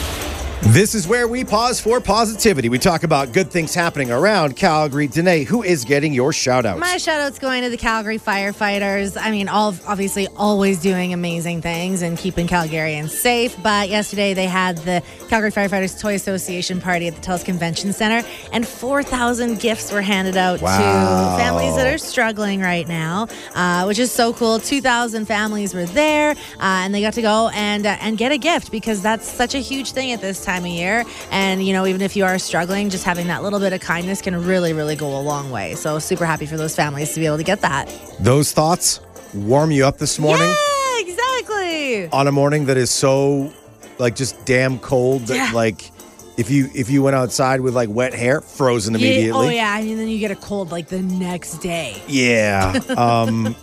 This 0.62 0.94
is 0.94 1.06
where 1.06 1.28
we 1.28 1.44
pause 1.44 1.78
for 1.80 2.00
positivity. 2.00 2.68
We 2.68 2.78
talk 2.78 3.02
about 3.04 3.32
good 3.32 3.50
things 3.50 3.74
happening 3.74 4.10
around 4.10 4.56
Calgary. 4.56 5.06
Danae, 5.06 5.44
who 5.44 5.62
is 5.62 5.84
getting 5.84 6.14
your 6.14 6.32
shout 6.32 6.64
out? 6.64 6.78
My 6.78 6.96
shout 6.96 7.20
out's 7.20 7.38
going 7.38 7.62
to 7.64 7.70
the 7.70 7.76
Calgary 7.76 8.18
firefighters. 8.18 9.16
I 9.20 9.30
mean, 9.30 9.48
all 9.48 9.74
obviously 9.86 10.26
always 10.36 10.80
doing 10.80 11.12
amazing 11.12 11.60
things 11.60 12.00
and 12.02 12.16
keeping 12.16 12.46
Calgarians 12.48 13.10
safe. 13.10 13.56
But 13.62 13.88
yesterday 13.90 14.32
they 14.32 14.46
had 14.46 14.78
the 14.78 15.02
Calgary 15.28 15.52
Firefighters 15.52 16.00
Toy 16.00 16.14
Association 16.14 16.80
party 16.80 17.08
at 17.08 17.14
the 17.14 17.20
TELUS 17.20 17.44
Convention 17.44 17.92
Center, 17.92 18.26
and 18.52 18.66
4,000 18.66 19.60
gifts 19.60 19.92
were 19.92 20.02
handed 20.02 20.36
out 20.36 20.60
Wow. 20.62 21.36
to 21.36 21.42
families 21.42 21.76
that 21.76 21.86
are 21.92 21.98
struggling 21.98 22.60
right 22.60 22.88
now, 22.88 23.28
uh, 23.54 23.84
which 23.84 23.98
is 23.98 24.10
so 24.10 24.32
cool. 24.32 24.58
2,000 24.58 25.26
families 25.26 25.74
were 25.74 25.86
there, 25.86 26.30
uh, 26.30 26.36
and 26.60 26.94
they 26.94 27.00
got 27.02 27.12
to 27.14 27.22
go 27.22 27.50
and 27.54 27.84
uh, 27.86 27.96
and 28.00 28.16
get 28.18 28.32
a 28.32 28.38
gift 28.38 28.70
because 28.72 29.02
that's 29.02 29.30
such 29.30 29.54
a 29.54 29.58
huge 29.58 29.92
thing 29.92 30.10
at 30.12 30.20
this 30.20 30.43
time 30.44 30.64
of 30.64 30.70
year. 30.70 31.04
And 31.30 31.64
you 31.66 31.72
know, 31.72 31.86
even 31.86 32.00
if 32.02 32.14
you 32.16 32.24
are 32.24 32.38
struggling, 32.38 32.90
just 32.90 33.04
having 33.04 33.26
that 33.28 33.42
little 33.42 33.58
bit 33.60 33.72
of 33.72 33.80
kindness 33.80 34.20
can 34.22 34.44
really, 34.46 34.72
really 34.72 34.96
go 34.96 35.08
a 35.18 35.22
long 35.22 35.50
way. 35.50 35.74
So 35.74 35.98
super 35.98 36.26
happy 36.26 36.46
for 36.46 36.56
those 36.56 36.74
families 36.76 37.12
to 37.14 37.20
be 37.20 37.26
able 37.26 37.38
to 37.38 37.44
get 37.44 37.60
that. 37.62 37.88
Those 38.20 38.52
thoughts 38.52 39.00
warm 39.34 39.70
you 39.72 39.84
up 39.86 39.98
this 39.98 40.18
morning 40.18 40.46
Yeah, 40.48 41.00
exactly. 41.00 42.08
on 42.10 42.26
a 42.28 42.32
morning 42.32 42.66
that 42.66 42.76
is 42.76 42.90
so 42.90 43.52
like 43.98 44.14
just 44.14 44.44
damn 44.44 44.78
cold 44.78 45.22
that 45.26 45.36
Yeah. 45.36 45.50
like 45.52 45.90
if 46.36 46.50
you 46.50 46.68
if 46.74 46.90
you 46.90 47.02
went 47.02 47.14
outside 47.16 47.60
with 47.60 47.74
like 47.74 47.88
wet 47.88 48.12
hair, 48.14 48.40
frozen 48.40 48.94
Yeah, 48.94 48.98
immediately. 49.00 49.46
oh 49.46 49.50
yeah, 49.50 49.78
and 49.78 49.98
then 49.98 50.08
you 50.08 50.18
get 50.18 50.30
a 50.30 50.36
cold 50.36 50.72
like 50.72 50.88
the 50.88 51.00
next 51.02 51.58
day. 51.58 52.00
Yeah. 52.08 52.78
Um, 52.96 53.54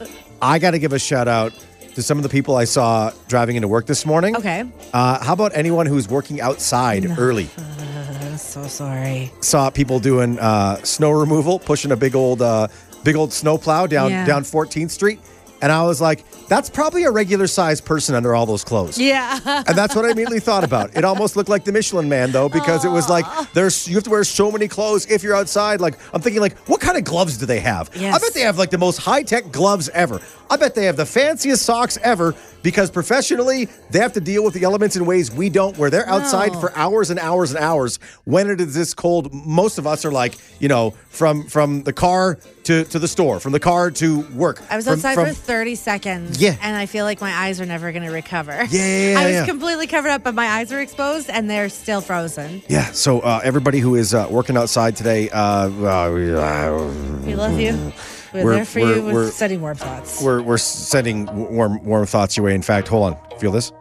I 0.41 0.57
got 0.57 0.71
to 0.71 0.79
give 0.79 0.91
a 0.93 1.00
shout 1.00 1.27
out 1.27 1.53
to 1.95 2.01
some 2.01 2.17
of 2.17 2.24
the 2.24 2.29
people 2.29 2.55
I 2.55 2.63
saw 2.63 3.12
driving 3.27 3.55
into 3.55 3.67
work 3.67 3.86
this 3.86 4.05
morning. 4.05 4.36
Okay. 4.36 4.63
Uh, 4.93 5.24
how 5.24 5.33
about 5.33 5.51
anyone 5.55 5.86
who's 5.86 6.07
working 6.10 6.39
outside 6.41 7.05
early? 7.17 7.50
I'm 7.57 8.38
so 8.38 8.63
sorry. 8.67 9.31
Saw 9.41 9.69
people 9.69 10.00
doing 10.00 10.39
uh, 10.39 10.77
snow 10.83 11.12
removal, 11.12 11.60
pushing 11.60 11.91
a 11.91 11.95
big 11.98 12.15
old, 12.15 12.41
uh, 12.41 12.67
big 13.03 13.15
old 13.15 13.33
snow 13.33 13.57
plow 13.57 13.88
down 13.88 14.12
Yeah. 14.12 14.25
down 14.25 14.43
14th 14.43 14.91
Street, 14.91 15.19
and 15.62 15.72
I 15.72 15.84
was 15.84 16.01
like, 16.01 16.24
"That's 16.48 16.70
probably 16.70 17.03
a 17.03 17.12
regular 17.12 17.48
sized 17.48 17.86
person 17.86 18.15
under 18.15 18.34
all 18.36 18.46
those 18.46 18.63
clothes." 18.63 18.98
Yeah. 18.98 19.39
And 19.46 19.77
that's 19.77 19.96
what 19.96 20.06
I 20.06 20.12
immediately 20.12 20.39
thought 20.39 20.63
about. 20.63 20.96
It 20.96 21.03
almost 21.06 21.36
looked 21.36 21.50
like 21.50 21.63
the 21.63 21.72
Michelin 21.72 22.10
Man, 22.10 22.32
though, 22.32 22.50
because 22.50 22.86
it 22.86 22.89
was 22.89 23.10
like 23.10 23.25
there's 23.53 23.88
you 23.88 23.96
have 23.96 24.03
to 24.03 24.10
wear 24.10 24.24
so 24.24 24.51
many 24.51 24.68
clothes 24.68 25.10
if 25.10 25.24
you're 25.24 25.36
outside. 25.36 25.82
Like 25.82 25.98
I'm 26.13 26.22
thinking, 26.22 26.41
like 26.41 26.58
what 26.68 26.82
kind 26.82 26.98
of 26.98 27.03
gloves 27.03 27.38
do 27.38 27.46
they 27.46 27.60
have? 27.60 27.89
I 27.96 28.18
bet 28.20 28.34
they 28.34 28.41
have 28.41 28.58
like 28.58 28.72
the 28.72 28.77
most 28.77 28.98
high 28.98 29.24
tech 29.24 29.51
gloves 29.51 29.89
ever. 29.89 30.20
I 30.50 30.58
bet 30.58 30.75
they 30.75 30.86
have 30.86 30.98
the 30.98 31.06
fanciest 31.06 31.63
socks 31.63 31.98
ever 32.03 32.36
because 32.63 32.89
professionally 32.91 33.65
they 33.89 34.00
have 34.00 34.13
to 34.13 34.22
deal 34.22 34.44
with 34.44 34.53
the 34.53 34.63
elements 34.63 34.96
in 34.96 35.06
ways 35.06 35.32
we 35.32 35.50
don't. 35.50 35.77
Where 35.77 35.89
they're 35.89 36.08
outside 36.08 36.53
No. 36.53 36.60
for 36.60 36.75
hours 36.77 37.10
and 37.10 37.20
hours 37.20 37.51
and 37.53 37.60
hours 37.63 38.00
when 38.25 38.50
it 38.50 38.62
is 38.62 38.74
this 38.74 38.94
cold. 38.94 39.34
Most 39.34 39.77
of 39.77 39.86
us 39.88 40.06
are 40.06 40.12
like, 40.12 40.36
you 40.60 40.68
know, 40.68 40.91
from 41.10 41.48
from 41.48 41.84
the 41.84 41.94
car 41.94 42.38
to 42.63 42.84
to 42.86 43.00
the 43.00 43.08
store, 43.08 43.39
from 43.39 43.51
the 43.51 43.60
car 43.60 43.91
to 43.91 44.22
work. 44.34 44.62
I 44.70 44.75
was 44.75 44.86
from- 44.86 44.94
outside 44.94 45.15
from- 45.15 45.27
for 45.27 45.34
30 45.34 45.75
seconds. 45.75 46.39
Yeah. 46.41 46.56
And 46.62 46.75
I 46.75 46.86
feel 46.86 47.06
like 47.06 47.20
my 47.22 47.34
eyes 47.34 47.60
are 47.60 47.65
never 47.65 47.91
going 47.91 48.03
to 48.03 48.12
recover. 48.12 48.51
Yeah, 48.70 48.86
yeah, 48.86 49.12
yeah 49.13 49.20
I 49.22 49.25
was 49.25 49.34
yeah. 49.34 49.46
completely 49.46 49.88
covered 49.88 50.10
up, 50.10 50.24
but 50.24 50.36
my 50.36 50.48
eyes 50.48 50.72
are 50.72 50.80
exposed 50.82 51.30
and 51.30 51.50
they're 51.50 51.70
still 51.70 52.01
frozen. 52.01 52.62
Yeah, 52.68 52.91
so 52.91 53.20
uh, 53.22 53.41
everybody 53.44 53.80
who 53.80 53.96
is 53.96 54.13
uh, 54.13 54.27
working 54.30 54.58
outside 54.58 54.96
today, 54.96 55.30
uh, 55.30 55.70
uh, 55.70 56.10
uh, 56.10 56.91
We 57.25 57.36
love 57.36 57.60
you. 57.60 57.91
We're, 58.33 58.43
We're- 58.45 58.55
there 58.57 58.65
for 58.65 58.79
we're- 58.79 58.95
you 58.95 59.05
we're- 59.05 59.29
sending 59.31 59.61
warm 59.61 59.75
thoughts. 59.77 60.21
we're 60.23 60.41
we're 60.41 60.57
sending 60.57 61.25
warm 61.53 61.83
warm 61.83 62.05
thoughts 62.05 62.38
your 62.38 62.45
way. 62.45 62.55
In 62.55 62.61
fact, 62.61 62.88
hold 62.88 63.13
on, 63.13 63.39
feel 63.39 63.51
this. 63.51 63.71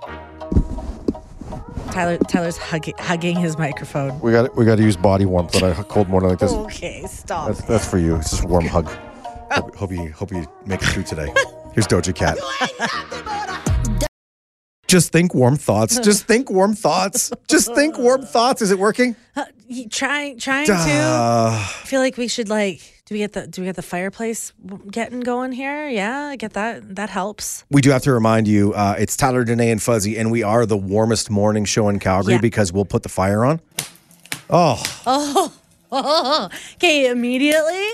Tyler 1.92 2.18
Tyler's 2.28 2.56
hugging, 2.56 2.94
hugging 2.98 3.36
his 3.36 3.58
microphone. 3.58 4.18
We 4.20 4.32
got 4.32 4.56
we 4.56 4.64
got 4.64 4.76
to 4.76 4.82
use 4.82 4.96
body 4.96 5.24
warmth 5.24 5.60
on 5.62 5.70
a 5.70 5.84
cold 5.84 6.08
morning 6.08 6.30
like 6.30 6.38
this. 6.38 6.52
Okay, 6.52 7.04
stop. 7.06 7.48
That's 7.48 7.62
that's 7.62 7.88
for 7.88 7.98
you. 7.98 8.16
It's 8.16 8.30
just 8.30 8.44
a 8.44 8.46
warm 8.46 8.66
hug. 8.66 8.88
Hope, 9.52 9.74
hope 9.74 9.90
you 9.92 10.10
hope 10.12 10.30
you 10.30 10.46
make 10.66 10.80
it 10.82 10.86
through 10.86 11.02
today. 11.04 11.32
Here's 11.74 11.86
Doja 11.88 12.14
Cat. 12.14 12.38
Just 14.88 15.12
think 15.12 15.34
warm 15.34 15.56
thoughts. 15.56 15.98
Just 16.00 16.24
think 16.26 16.50
warm 16.50 16.74
thoughts. 16.74 17.30
Just 17.48 17.72
think 17.74 17.96
warm 17.98 18.22
thoughts. 18.22 18.62
Is 18.62 18.70
it 18.70 18.78
working? 18.78 19.14
Uh, 19.36 19.44
trying 19.88 20.36
trying 20.36 20.66
Duh. 20.66 20.74
to. 20.84 20.92
I 20.92 21.64
feel 21.84 22.00
like 22.00 22.16
we 22.16 22.26
should 22.26 22.48
like. 22.48 22.99
Do 23.10 23.14
we 23.14 23.18
get 23.18 23.32
the 23.32 23.44
Do 23.48 23.62
we 23.62 23.66
get 23.66 23.74
the 23.74 23.82
fireplace 23.82 24.52
getting 24.88 25.18
going 25.18 25.50
here? 25.50 25.88
Yeah, 25.88 26.26
I 26.26 26.36
get 26.36 26.52
that. 26.52 26.94
That 26.94 27.10
helps. 27.10 27.64
We 27.68 27.80
do 27.80 27.90
have 27.90 28.02
to 28.02 28.12
remind 28.12 28.46
you, 28.46 28.72
uh, 28.72 28.94
it's 29.00 29.16
Tyler, 29.16 29.42
Danae, 29.42 29.72
and 29.72 29.82
Fuzzy, 29.82 30.16
and 30.16 30.30
we 30.30 30.44
are 30.44 30.64
the 30.64 30.76
warmest 30.76 31.28
morning 31.28 31.64
show 31.64 31.88
in 31.88 31.98
Calgary 31.98 32.34
Yeah. 32.34 32.40
because 32.40 32.72
we'll 32.72 32.84
put 32.84 33.02
the 33.02 33.08
fire 33.08 33.44
on. 33.44 33.60
Oh, 34.48 34.80
Oh, 35.92 36.48
okay. 36.76 37.10
Immediately, 37.10 37.84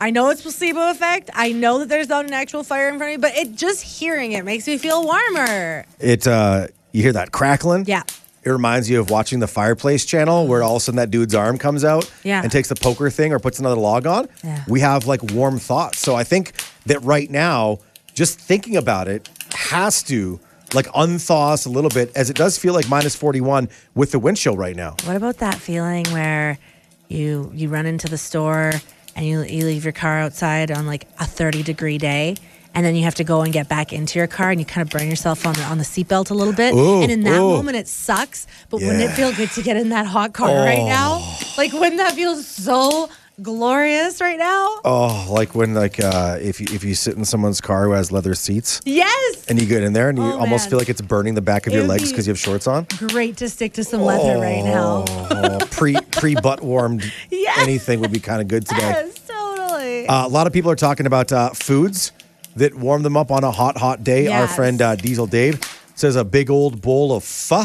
I 0.00 0.10
know 0.10 0.28
it's 0.30 0.42
placebo 0.42 0.92
effect. 0.92 1.28
I 1.34 1.50
know 1.50 1.80
that 1.80 1.88
there's 1.88 2.08
not 2.08 2.24
an 2.24 2.32
actual 2.32 2.62
fire 2.62 2.90
in 2.90 2.98
front 2.98 3.14
of 3.14 3.20
me, 3.20 3.28
but 3.28 3.36
it 3.36 3.56
just 3.56 3.82
hearing 3.82 4.30
it 4.32 4.44
makes 4.44 4.68
me 4.68 4.78
feel 4.78 5.02
warmer. 5.02 5.84
it 5.98 6.28
uh, 6.28 6.68
you 6.92 7.02
hear 7.02 7.12
that 7.14 7.32
crackling? 7.32 7.86
Yeah. 7.88 8.04
It 8.44 8.50
reminds 8.50 8.90
you 8.90 8.98
of 9.00 9.08
watching 9.10 9.38
the 9.38 9.46
fireplace 9.46 10.04
channel 10.04 10.46
where 10.48 10.62
all 10.62 10.76
of 10.76 10.82
a 10.82 10.84
sudden 10.84 10.96
that 10.96 11.10
dude's 11.10 11.34
arm 11.34 11.58
comes 11.58 11.84
out 11.84 12.10
Yeah. 12.24 12.42
and 12.42 12.50
takes 12.50 12.68
the 12.68 12.74
poker 12.74 13.08
thing 13.10 13.32
or 13.32 13.38
puts 13.38 13.58
another 13.60 13.76
log 13.80 14.06
on. 14.06 14.28
Yeah. 14.42 14.64
We 14.66 14.80
have 14.80 15.06
like 15.06 15.22
warm 15.32 15.58
thoughts. 15.58 16.00
So 16.00 16.14
I 16.16 16.24
think 16.24 16.52
that 16.86 17.00
right 17.04 17.30
now, 17.30 17.78
just 18.14 18.38
thinking 18.40 18.76
about 18.76 19.06
it 19.08 19.28
has 19.54 20.02
to 20.04 20.40
like 20.74 20.86
unthaw 20.88 21.52
us 21.52 21.66
a 21.66 21.70
little 21.70 21.90
bit 21.90 22.10
as 22.16 22.30
it 22.30 22.36
does 22.36 22.58
feel 22.58 22.74
like 22.74 22.88
minus 22.88 23.14
41 23.14 23.68
with 23.94 24.10
the 24.10 24.18
wind 24.18 24.38
chill 24.38 24.56
right 24.56 24.74
now. 24.74 24.96
What 25.04 25.16
about 25.16 25.38
that 25.38 25.54
feeling 25.56 26.04
where 26.06 26.58
you 27.08 27.50
you 27.54 27.68
run 27.68 27.86
into 27.86 28.08
the 28.08 28.18
store 28.18 28.72
and 29.14 29.26
you 29.26 29.42
you 29.42 29.66
leave 29.66 29.84
your 29.84 29.92
car 29.92 30.18
outside 30.18 30.70
on 30.70 30.86
like 30.86 31.06
a 31.20 31.26
30 31.26 31.62
degree 31.62 31.98
day 31.98 32.36
and 32.74 32.84
then 32.86 32.94
you 32.96 33.02
have 33.04 33.14
to 33.16 33.24
go 33.24 33.42
and 33.42 33.52
get 33.52 33.68
back 33.68 33.92
into 33.92 34.18
your 34.18 34.26
car 34.26 34.50
and 34.50 34.60
you 34.60 34.66
kind 34.66 34.86
of 34.86 34.90
burn 34.90 35.08
yourself 35.08 35.46
on 35.46 35.54
the 35.54 35.62
on 35.64 35.78
the 35.78 35.84
seatbelt 35.84 36.30
a 36.30 36.34
little 36.34 36.54
bit 36.54 36.74
Ooh, 36.74 37.02
and 37.02 37.10
in 37.12 37.22
that 37.24 37.38
ooh. 37.40 37.50
moment 37.56 37.76
it 37.76 37.88
sucks 37.88 38.46
but 38.70 38.80
wouldn't 38.80 39.00
it 39.02 39.10
feel 39.12 39.32
good 39.34 39.50
to 39.52 39.62
get 39.62 39.76
in 39.76 39.90
that 39.90 40.06
hot 40.06 40.32
car 40.32 40.54
right 40.54 40.84
now 40.84 41.20
like 41.58 41.72
wouldn't 41.72 41.98
that 41.98 42.14
feel 42.14 42.36
so 42.36 43.08
glorious 43.40 44.20
right 44.20 44.38
now 44.38 44.80
Oh, 44.84 45.26
like 45.30 45.54
when 45.54 45.74
like 45.74 46.02
uh, 46.02 46.38
if 46.40 46.60
you 46.60 46.66
if 46.70 46.84
you 46.84 46.94
sit 46.94 47.16
in 47.16 47.24
someone's 47.24 47.60
car 47.60 47.84
who 47.86 47.92
has 47.92 48.12
leather 48.12 48.34
seats 48.34 48.80
yes 48.84 49.46
and 49.48 49.60
you 49.60 49.66
get 49.66 49.82
in 49.82 49.92
there 49.94 50.08
and 50.10 50.18
you 50.18 50.24
Oh, 50.24 50.38
almost 50.38 50.64
man. 50.64 50.70
feel 50.70 50.78
like 50.78 50.88
it's 50.88 51.00
burning 51.00 51.34
the 51.34 51.40
back 51.42 51.66
of 51.66 51.72
It 51.72 51.76
your 51.76 51.86
legs 51.86 52.10
because 52.10 52.26
you 52.26 52.30
have 52.30 52.38
shorts 52.38 52.66
on. 52.66 52.86
great 52.98 53.36
to 53.38 53.48
stick 53.48 53.72
to 53.74 53.84
some 53.84 54.02
leather 54.02 54.38
right 54.40 54.62
now 54.64 55.04
Oh, 55.08 55.58
pre 55.70 55.96
pre 56.12 56.34
butt 56.36 56.62
warmed 56.62 57.10
Yes. 57.30 57.58
anything 57.58 58.00
would 58.00 58.12
be 58.12 58.20
kind 58.20 58.40
of 58.40 58.48
good 58.48 58.66
today. 58.66 58.80
yes 58.82 59.20
totally 59.26 60.06
Uh, 60.08 60.26
a 60.26 60.28
lot 60.28 60.46
of 60.46 60.52
people 60.52 60.70
are 60.70 60.76
talking 60.76 61.06
about 61.06 61.32
uh, 61.32 61.50
foods 61.50 62.12
that 62.56 62.74
warm 62.74 63.02
them 63.02 63.16
up 63.16 63.30
on 63.30 63.44
a 63.44 63.50
hot, 63.50 63.76
hot 63.76 64.04
day. 64.04 64.26
Our 64.28 64.46
friend 64.48 64.80
uh, 64.80 64.96
Diesel 64.96 65.26
Dave 65.26 65.60
says 65.94 66.16
a 66.16 66.24
big 66.24 66.50
old 66.50 66.80
bowl 66.82 67.14
of 67.14 67.24
pho. 67.24 67.64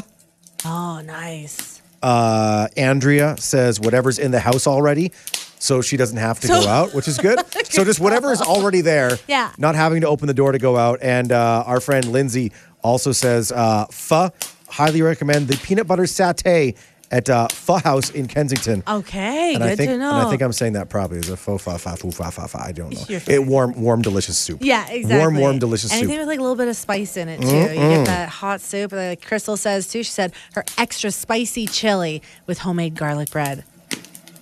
oh 0.65 1.01
nice 1.05 1.81
Uh, 2.03 2.67
Andrea 2.77 3.35
says 3.39 3.79
whatever's 3.79 4.19
in 4.19 4.31
the 4.31 4.39
house 4.39 4.67
already, 4.67 5.11
so 5.59 5.81
she 5.81 5.97
doesn't 5.97 6.17
have 6.17 6.39
to 6.41 6.47
go 6.47 6.67
out, 6.67 6.93
which 6.93 7.07
is 7.07 7.17
good. 7.17 7.39
so 7.65 7.83
just 7.83 7.99
whatever 7.99 8.31
is 8.31 8.41
already 8.41 8.81
there, 8.81 9.17
Yeah. 9.27 9.51
not 9.57 9.75
having 9.75 10.01
to 10.01 10.07
open 10.07 10.27
the 10.27 10.33
door 10.33 10.51
to 10.51 10.59
go 10.59 10.77
out. 10.77 10.99
And 11.01 11.31
uh, 11.31 11.63
our 11.65 11.79
friend 11.79 12.05
Lindsay 12.11 12.51
also 12.83 13.11
says 13.11 13.51
uh, 13.51 13.85
pho. 13.91 14.29
Highly 14.69 15.01
recommend 15.01 15.47
the 15.47 15.57
peanut 15.57 15.87
butter 15.87 16.03
satay 16.03 16.75
at 17.11 17.29
uh, 17.29 17.47
Pho 17.49 17.75
House 17.77 18.09
in 18.11 18.27
Kensington. 18.27 18.83
okay 18.87 19.53
and 19.53 19.63
good 19.63 19.71
I 19.71 19.75
think, 19.75 19.91
to 19.91 19.97
know 19.97 20.09
and 20.15 20.27
I 20.27 20.29
think 20.29 20.41
I'm 20.41 20.51
saying 20.51 20.73
that 20.73 20.89
probably 20.89 21.19
is 21.19 21.29
a 21.29 21.37
fa 21.37 21.57
fa 21.57 21.77
foo 21.77 22.11
fa 22.11 22.31
fa 22.31 22.47
fa. 22.47 22.59
I 22.59 22.71
don't 22.71 22.93
know. 23.09 23.19
It 23.27 23.45
warm, 23.45 23.79
warm, 23.81 24.01
delicious 24.01 24.37
soup. 24.37 24.59
Yeah, 24.61 24.87
exactly. 24.89 25.17
Warm, 25.17 25.35
warm, 25.37 25.59
delicious 25.59 25.91
soup. 25.91 25.99
Anything 25.99 26.15
soup. 26.15 26.19
with 26.19 26.27
like 26.27 26.39
a 26.39 26.41
little 26.41 26.55
bit 26.57 26.67
of 26.67 26.75
spice 26.75 27.15
in 27.17 27.29
it 27.29 27.39
too. 27.41 27.47
You 27.47 27.75
get 27.97 28.05
that 28.07 28.29
hot 28.29 28.59
soup. 28.61 28.91
Like 28.91 29.21
Crystal 29.21 29.55
says 29.57 29.87
too. 29.87 30.03
She 30.03 30.11
said 30.11 30.33
her 30.53 30.63
extra 30.77 31.11
spicy 31.11 31.65
chili 31.67 32.21
with 32.45 32.59
homemade 32.59 32.95
garlic 32.95 33.31
bread. 33.31 33.63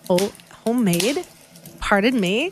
Oh, 0.10 0.32
homemade? 0.64 1.26
Pardon 1.80 2.20
me. 2.20 2.52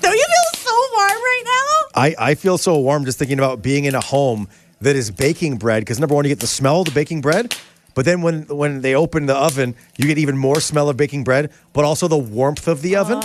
Don't 0.00 0.16
you 0.16 0.24
feel 0.26 0.60
so 0.60 0.70
warm 0.94 1.10
right 1.10 1.42
now? 1.44 2.00
I, 2.00 2.14
I 2.18 2.34
feel 2.34 2.58
so 2.58 2.78
warm 2.78 3.04
just 3.04 3.18
thinking 3.18 3.38
about 3.38 3.62
being 3.62 3.84
in 3.84 3.94
a 3.94 4.00
home 4.00 4.48
that 4.80 4.96
is 4.96 5.10
baking 5.10 5.56
bread 5.56 5.82
because 5.82 5.98
number 5.98 6.14
one, 6.14 6.24
you 6.24 6.28
get 6.30 6.40
the 6.40 6.46
smell 6.46 6.80
of 6.80 6.86
the 6.86 6.92
baking 6.92 7.20
bread, 7.20 7.54
but 7.98 8.04
then 8.04 8.22
when 8.22 8.42
when 8.42 8.80
they 8.82 8.94
open 8.94 9.26
the 9.26 9.34
oven, 9.34 9.74
you 9.96 10.06
get 10.06 10.18
even 10.18 10.38
more 10.38 10.60
smell 10.60 10.88
of 10.88 10.96
baking 10.96 11.24
bread, 11.24 11.50
but 11.72 11.84
also 11.84 12.06
the 12.06 12.16
warmth 12.16 12.68
of 12.68 12.80
the 12.80 12.94
oven. 12.94 13.20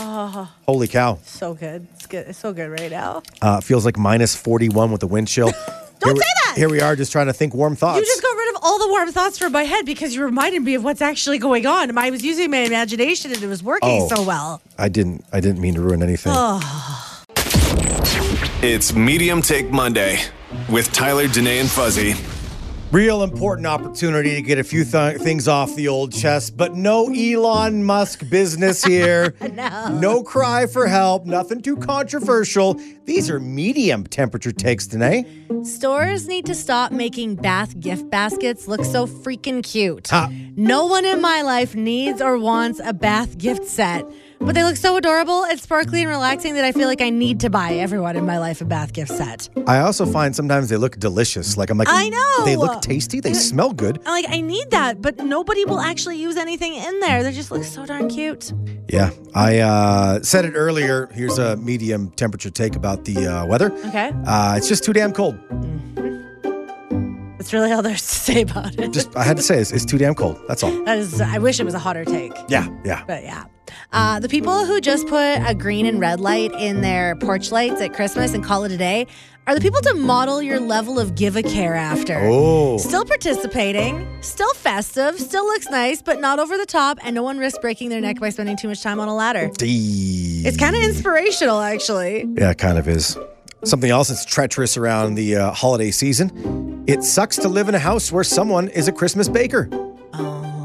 Holy 0.65 0.87
cow! 0.87 1.19
So 1.25 1.53
good. 1.53 1.85
It's 1.93 2.07
good. 2.07 2.25
It's 2.29 2.39
so 2.39 2.53
good 2.53 2.71
right 2.71 2.89
now. 2.89 3.21
Uh, 3.39 3.61
feels 3.61 3.85
like 3.85 3.99
minus 3.99 4.35
forty 4.35 4.69
one 4.69 4.91
with 4.91 5.01
the 5.01 5.05
wind 5.05 5.27
chill. 5.27 5.51
Don't 5.99 6.15
here, 6.15 6.23
say 6.23 6.27
that! 6.45 6.53
Here 6.57 6.69
we 6.71 6.81
are, 6.81 6.95
just 6.95 7.11
trying 7.11 7.27
to 7.27 7.33
think 7.33 7.53
warm 7.53 7.75
thoughts. 7.75 7.99
You 7.99 8.05
just 8.07 8.23
got 8.23 8.35
rid 8.35 8.55
of 8.55 8.63
all 8.63 8.79
the 8.79 8.87
warm 8.87 9.11
thoughts 9.11 9.37
from 9.37 9.51
my 9.51 9.61
head 9.61 9.85
because 9.85 10.15
you 10.15 10.23
reminded 10.25 10.63
me 10.63 10.73
of 10.73 10.83
what's 10.83 11.03
actually 11.03 11.37
going 11.37 11.67
on. 11.67 11.95
I 11.95 12.09
was 12.09 12.25
using 12.25 12.49
my 12.49 12.57
imagination 12.65 13.31
and 13.31 13.43
it 13.43 13.47
was 13.47 13.61
working 13.61 13.87
Oh. 14.01 14.07
so 14.07 14.23
well. 14.23 14.59
I 14.79 14.89
didn't. 14.89 15.23
I 15.31 15.39
didn't 15.39 15.61
mean 15.61 15.75
to 15.75 15.81
ruin 15.81 16.01
anything. 16.01 16.33
It's 18.63 18.91
Medium 18.95 19.43
Take 19.43 19.69
Monday 19.69 20.19
with 20.67 20.91
Tyler, 20.91 21.27
Danae, 21.27 21.59
and 21.59 21.69
Fuzzy. 21.69 22.15
Real 22.93 23.23
important 23.23 23.65
opportunity 23.65 24.35
to 24.35 24.41
get 24.43 24.59
a 24.59 24.63
few 24.63 24.85
th- 24.85 25.17
things 25.19 25.47
off 25.47 25.73
the 25.75 25.87
old 25.87 26.13
chest, 26.13 26.55
but 26.55 26.75
no 26.75 27.11
Elon 27.11 27.83
Musk 27.83 28.29
business 28.29 28.83
here. 28.85 29.33
no. 29.41 29.97
No 29.99 30.21
cry 30.21 30.67
for 30.67 30.85
help, 30.85 31.25
nothing 31.25 31.63
too 31.63 31.75
controversial. 31.75 32.79
These 33.05 33.31
are 33.31 33.39
medium 33.39 34.03
temperature 34.03 34.51
takes 34.51 34.85
today. 34.85 35.25
Stores 35.63 36.27
need 36.27 36.45
to 36.45 36.53
stop 36.53 36.91
making 36.91 37.33
bath 37.37 37.79
gift 37.79 38.11
baskets 38.11 38.67
look 38.67 38.85
so 38.85 39.07
freaking 39.07 39.63
cute. 39.63 40.11
No 40.55 40.85
one 40.85 41.03
in 41.03 41.19
my 41.19 41.41
life 41.41 41.75
needs 41.75 42.21
or 42.21 42.37
wants 42.37 42.79
a 42.85 42.93
bath 42.93 43.39
gift 43.39 43.65
set, 43.65 44.05
but 44.39 44.55
they 44.55 44.63
look 44.63 44.75
so 44.75 44.95
adorable 44.97 45.45
and 45.45 45.59
sparkly 45.59 46.01
and 46.01 46.09
relaxing 46.09 46.55
that 46.55 46.63
I 46.63 46.71
feel 46.71 46.87
like 46.87 47.01
I 47.01 47.09
need 47.09 47.39
to 47.41 47.49
buy 47.49 47.73
everyone 47.73 48.15
in 48.15 48.25
my 48.25 48.39
life 48.39 48.61
a 48.61 48.65
bath 48.65 48.93
gift 48.93 49.11
set. 49.11 49.49
I 49.67 49.79
also 49.79 50.05
find 50.05 50.35
sometimes 50.35 50.69
they 50.69 50.77
look 50.77 50.99
delicious. 50.99 51.57
Like 51.57 51.69
I'm 51.69 51.77
like, 51.77 51.87
I 51.89 52.09
know. 52.09 52.45
They 52.45 52.55
look 52.55 52.81
tasty, 52.81 53.19
they 53.19 53.33
smell 53.33 53.71
good. 53.71 53.99
I'm 54.05 54.23
like, 54.23 54.25
I 54.29 54.41
need 54.41 54.71
that, 54.71 55.01
but 55.01 55.17
nobody 55.17 55.65
will 55.65 55.79
actually 55.79 56.17
use 56.17 56.37
anything 56.37 56.73
in 56.73 56.99
there. 56.99 57.23
They 57.23 57.31
just 57.31 57.51
look 57.51 57.63
so 57.63 57.85
darn 57.85 58.09
cute. 58.09 58.53
Yeah, 58.89 59.11
I 59.33 59.59
uh, 59.59 60.21
said 60.21 60.45
it 60.45 60.53
earlier. 60.55 61.07
Here's 61.07 61.37
a 61.37 61.55
medium 61.57 62.11
temperature 62.11 62.49
take 62.49 62.75
about 62.75 63.05
the 63.05 63.27
uh, 63.27 63.45
weather. 63.45 63.71
Okay. 63.87 64.11
Uh, 64.25 64.55
it's 64.57 64.67
just 64.67 64.83
too 64.83 64.93
damn 64.93 65.13
cold. 65.13 65.37
That's 67.37 67.51
really 67.51 67.71
all 67.73 67.81
there's 67.81 68.01
to 68.01 68.07
say 68.07 68.41
about 68.41 68.79
it. 68.79 68.93
Just 68.93 69.15
I 69.17 69.23
had 69.23 69.35
to 69.35 69.43
say 69.43 69.59
it's, 69.59 69.71
it's 69.71 69.83
too 69.83 69.97
damn 69.97 70.15
cold. 70.15 70.39
That's 70.47 70.63
all. 70.63 70.71
That 70.85 70.97
is, 70.97 71.19
I 71.19 71.39
wish 71.39 71.59
it 71.59 71.65
was 71.65 71.73
a 71.73 71.79
hotter 71.79 72.05
take. 72.05 72.31
Yeah, 72.47 72.67
yeah. 72.85 73.03
But 73.05 73.23
yeah. 73.23 73.45
Uh, 73.93 74.19
the 74.19 74.27
people 74.27 74.65
who 74.65 74.81
just 74.81 75.07
put 75.07 75.37
a 75.47 75.53
green 75.53 75.85
and 75.85 75.99
red 75.99 76.19
light 76.19 76.51
in 76.53 76.81
their 76.81 77.15
porch 77.15 77.51
lights 77.51 77.79
at 77.79 77.93
Christmas 77.93 78.33
and 78.33 78.43
call 78.43 78.63
it 78.63 78.71
a 78.71 78.77
day 78.77 79.05
are 79.45 79.53
the 79.53 79.61
people 79.61 79.79
to 79.81 79.93
model 79.93 80.41
your 80.41 80.59
level 80.59 80.99
of 80.99 81.13
give 81.13 81.35
a 81.35 81.43
care 81.43 81.75
after. 81.75 82.19
Oh. 82.23 82.79
Still 82.79 83.05
participating, 83.05 84.07
still 84.21 84.51
festive, 84.55 85.19
still 85.19 85.45
looks 85.45 85.69
nice, 85.69 86.01
but 86.01 86.19
not 86.19 86.39
over 86.39 86.57
the 86.57 86.65
top, 86.65 86.97
and 87.03 87.13
no 87.13 87.21
one 87.21 87.37
risks 87.37 87.59
breaking 87.59 87.89
their 87.89 88.01
neck 88.01 88.19
by 88.19 88.29
spending 88.29 88.57
too 88.57 88.67
much 88.67 88.81
time 88.81 88.99
on 88.99 89.09
a 89.09 89.15
ladder. 89.15 89.51
It's 89.61 90.57
kind 90.57 90.75
of 90.75 90.81
inspirational, 90.81 91.61
actually. 91.61 92.25
Yeah, 92.35 92.49
it 92.49 92.57
kind 92.57 92.79
of 92.79 92.87
is. 92.87 93.15
Something 93.63 93.91
else 93.91 94.07
that's 94.07 94.25
treacherous 94.25 94.75
around 94.75 95.15
the 95.15 95.35
uh, 95.35 95.51
holiday 95.51 95.91
season. 95.91 96.83
It 96.87 97.03
sucks 97.03 97.35
to 97.37 97.47
live 97.47 97.69
in 97.69 97.75
a 97.75 97.79
house 97.79 98.11
where 98.11 98.23
someone 98.23 98.69
is 98.69 98.87
a 98.87 98.91
Christmas 98.91 99.29
baker 99.29 99.69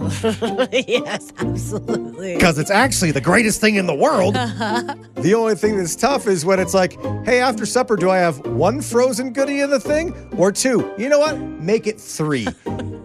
yes, 0.72 1.32
absolutely. 1.38 2.34
because 2.34 2.58
it's 2.58 2.70
actually 2.70 3.10
the 3.10 3.20
greatest 3.20 3.60
thing 3.60 3.76
in 3.76 3.86
the 3.86 3.94
world. 3.94 4.36
The 5.18 5.34
only 5.34 5.56
thing 5.56 5.76
that's 5.76 5.96
tough 5.96 6.28
is 6.28 6.44
when 6.44 6.60
it's 6.60 6.74
like, 6.74 6.92
hey, 7.24 7.40
after 7.40 7.66
supper, 7.66 7.96
do 7.96 8.08
I 8.08 8.18
have 8.18 8.38
one 8.46 8.80
frozen 8.80 9.32
goodie 9.32 9.60
in 9.60 9.68
the 9.70 9.80
thing 9.80 10.14
or 10.38 10.52
two? 10.52 10.94
You 10.96 11.08
know 11.08 11.18
what? 11.18 11.36
Make 11.38 11.88
it 11.88 12.00
three 12.00 12.46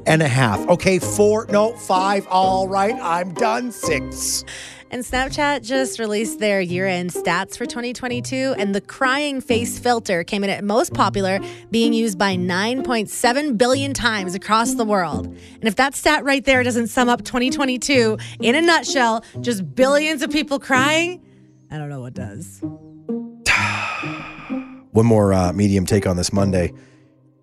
and 0.05 0.21
a 0.21 0.27
half. 0.27 0.59
Okay, 0.69 0.99
four, 0.99 1.47
no, 1.49 1.73
five. 1.73 2.27
All 2.27 2.67
right, 2.67 2.93
I'm 3.01 3.33
done. 3.33 3.71
Six. 3.71 4.45
And 4.93 5.03
Snapchat 5.03 5.63
just 5.63 5.97
released 5.97 6.37
their 6.37 6.61
year 6.61 6.85
end 6.85 7.09
stats 7.09 7.57
for 7.57 7.65
2022, 7.65 8.53
and 8.59 8.75
the 8.75 8.81
crying 8.81 9.41
face 9.41 9.79
filter 9.79 10.23
came 10.23 10.43
in 10.43 10.51
at 10.51 10.63
most 10.63 10.93
popular, 10.93 11.39
being 11.71 11.93
used 11.93 12.19
by 12.19 12.35
9.7 12.35 13.57
billion 13.57 13.95
times 13.95 14.35
across 14.35 14.75
the 14.75 14.85
world. 14.85 15.25
And 15.25 15.63
if 15.63 15.77
that 15.77 15.95
stat 15.95 16.23
right 16.23 16.45
there 16.45 16.61
doesn't 16.61 16.89
sum 16.89 17.09
up 17.09 17.23
2022 17.23 18.19
in 18.39 18.53
a 18.53 18.61
nutshell, 18.61 19.25
just 19.41 19.73
billions 19.73 20.21
of 20.21 20.29
people 20.29 20.59
crying, 20.59 21.25
I 21.71 21.79
don't 21.79 21.89
know 21.89 22.01
what 22.01 22.13
does. 22.13 22.61
One 24.91 25.07
more 25.07 25.33
uh, 25.33 25.53
medium 25.53 25.87
take 25.87 26.05
on 26.05 26.17
this 26.17 26.31
Monday. 26.31 26.71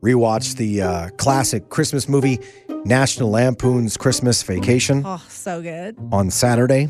Rewatch 0.05 0.55
the 0.55 0.83
uh, 0.83 1.09
classic 1.19 1.69
Christmas 1.69 2.09
movie, 2.09 2.39
National 2.85 3.29
Lampoon's 3.29 3.97
Christmas 3.97 4.41
Vacation, 4.45 5.03
Oh, 5.05 5.21
so 5.29 5.61
good. 5.61 5.97
on 6.13 6.31
Saturday. 6.31 6.89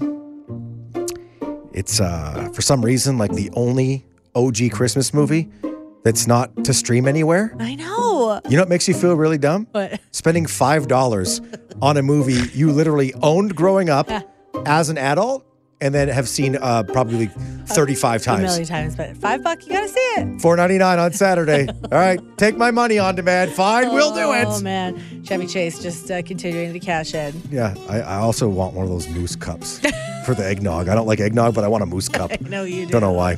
It's, 1.81 1.99
uh, 1.99 2.51
for 2.53 2.61
some 2.61 2.85
reason, 2.85 3.17
like 3.17 3.33
the 3.33 3.49
only 3.55 4.05
OG 4.35 4.71
Christmas 4.71 5.15
movie 5.15 5.49
that's 6.05 6.27
not 6.27 6.65
to 6.65 6.75
stream 6.75 7.09
anywhere. 7.09 7.57
I 7.59 7.75
know. 7.75 8.39
You 8.51 8.57
know 8.59 8.63
what 8.65 8.69
makes 8.69 8.87
you 8.87 8.93
feel 8.93 9.15
really 9.15 9.39
dumb? 9.39 9.67
What? 9.73 9.99
Spending 10.11 10.45
$5 10.45 11.79
on 11.81 11.97
a 11.97 12.03
movie 12.03 12.51
you 12.53 12.71
literally 12.71 13.15
owned 13.23 13.57
growing 13.57 13.89
up 13.89 14.11
as 14.67 14.91
an 14.91 14.99
adult 14.99 15.47
and 15.81 15.95
then 15.95 16.09
have 16.09 16.29
seen 16.29 16.57
uh, 16.57 16.83
probably 16.83 17.27
35 17.67 18.21
A 18.21 18.25
times. 18.25 18.43
million 18.43 18.67
times, 18.67 18.97
but 18.97 19.17
five 19.17 19.43
bucks, 19.43 19.67
you 19.67 19.73
gotta 19.73 19.89
see 19.89 19.99
it. 20.01 20.41
Four 20.41 20.57
ninety 20.57 20.79
nine 20.79 20.99
on 20.99 21.13
Saturday. 21.13 21.69
All 21.85 21.89
right, 21.99 22.21
take 22.37 22.57
my 22.57 22.71
money 22.71 22.99
on 22.99 23.15
demand. 23.15 23.53
Fine, 23.53 23.93
we'll 23.95 24.15
do 24.15 24.33
it. 24.33 24.47
Oh 24.49 24.61
man, 24.61 25.01
Chevy 25.25 25.47
Chase 25.47 25.81
just 25.83 26.11
uh, 26.11 26.23
continuing 26.23 26.73
to 26.73 26.81
cash 26.81 27.15
in. 27.15 27.33
Yeah, 27.51 27.75
I, 27.89 28.01
I 28.01 28.17
also 28.17 28.49
want 28.49 28.75
one 28.75 28.85
of 28.85 28.91
those 28.91 29.09
moose 29.09 29.37
cups 29.37 29.79
for 30.27 30.35
the 30.35 30.45
eggnog. 30.45 30.89
I 30.89 30.95
don't 30.95 31.07
like 31.07 31.21
eggnog, 31.21 31.55
but 31.55 31.65
I 31.65 31.69
want 31.69 31.83
a 31.83 31.87
moose 31.87 32.09
cup. 32.09 32.39
no, 32.49 32.65
you 32.65 32.87
do. 32.87 32.93
Don't 32.93 33.03
know 33.03 33.13
why. 33.13 33.37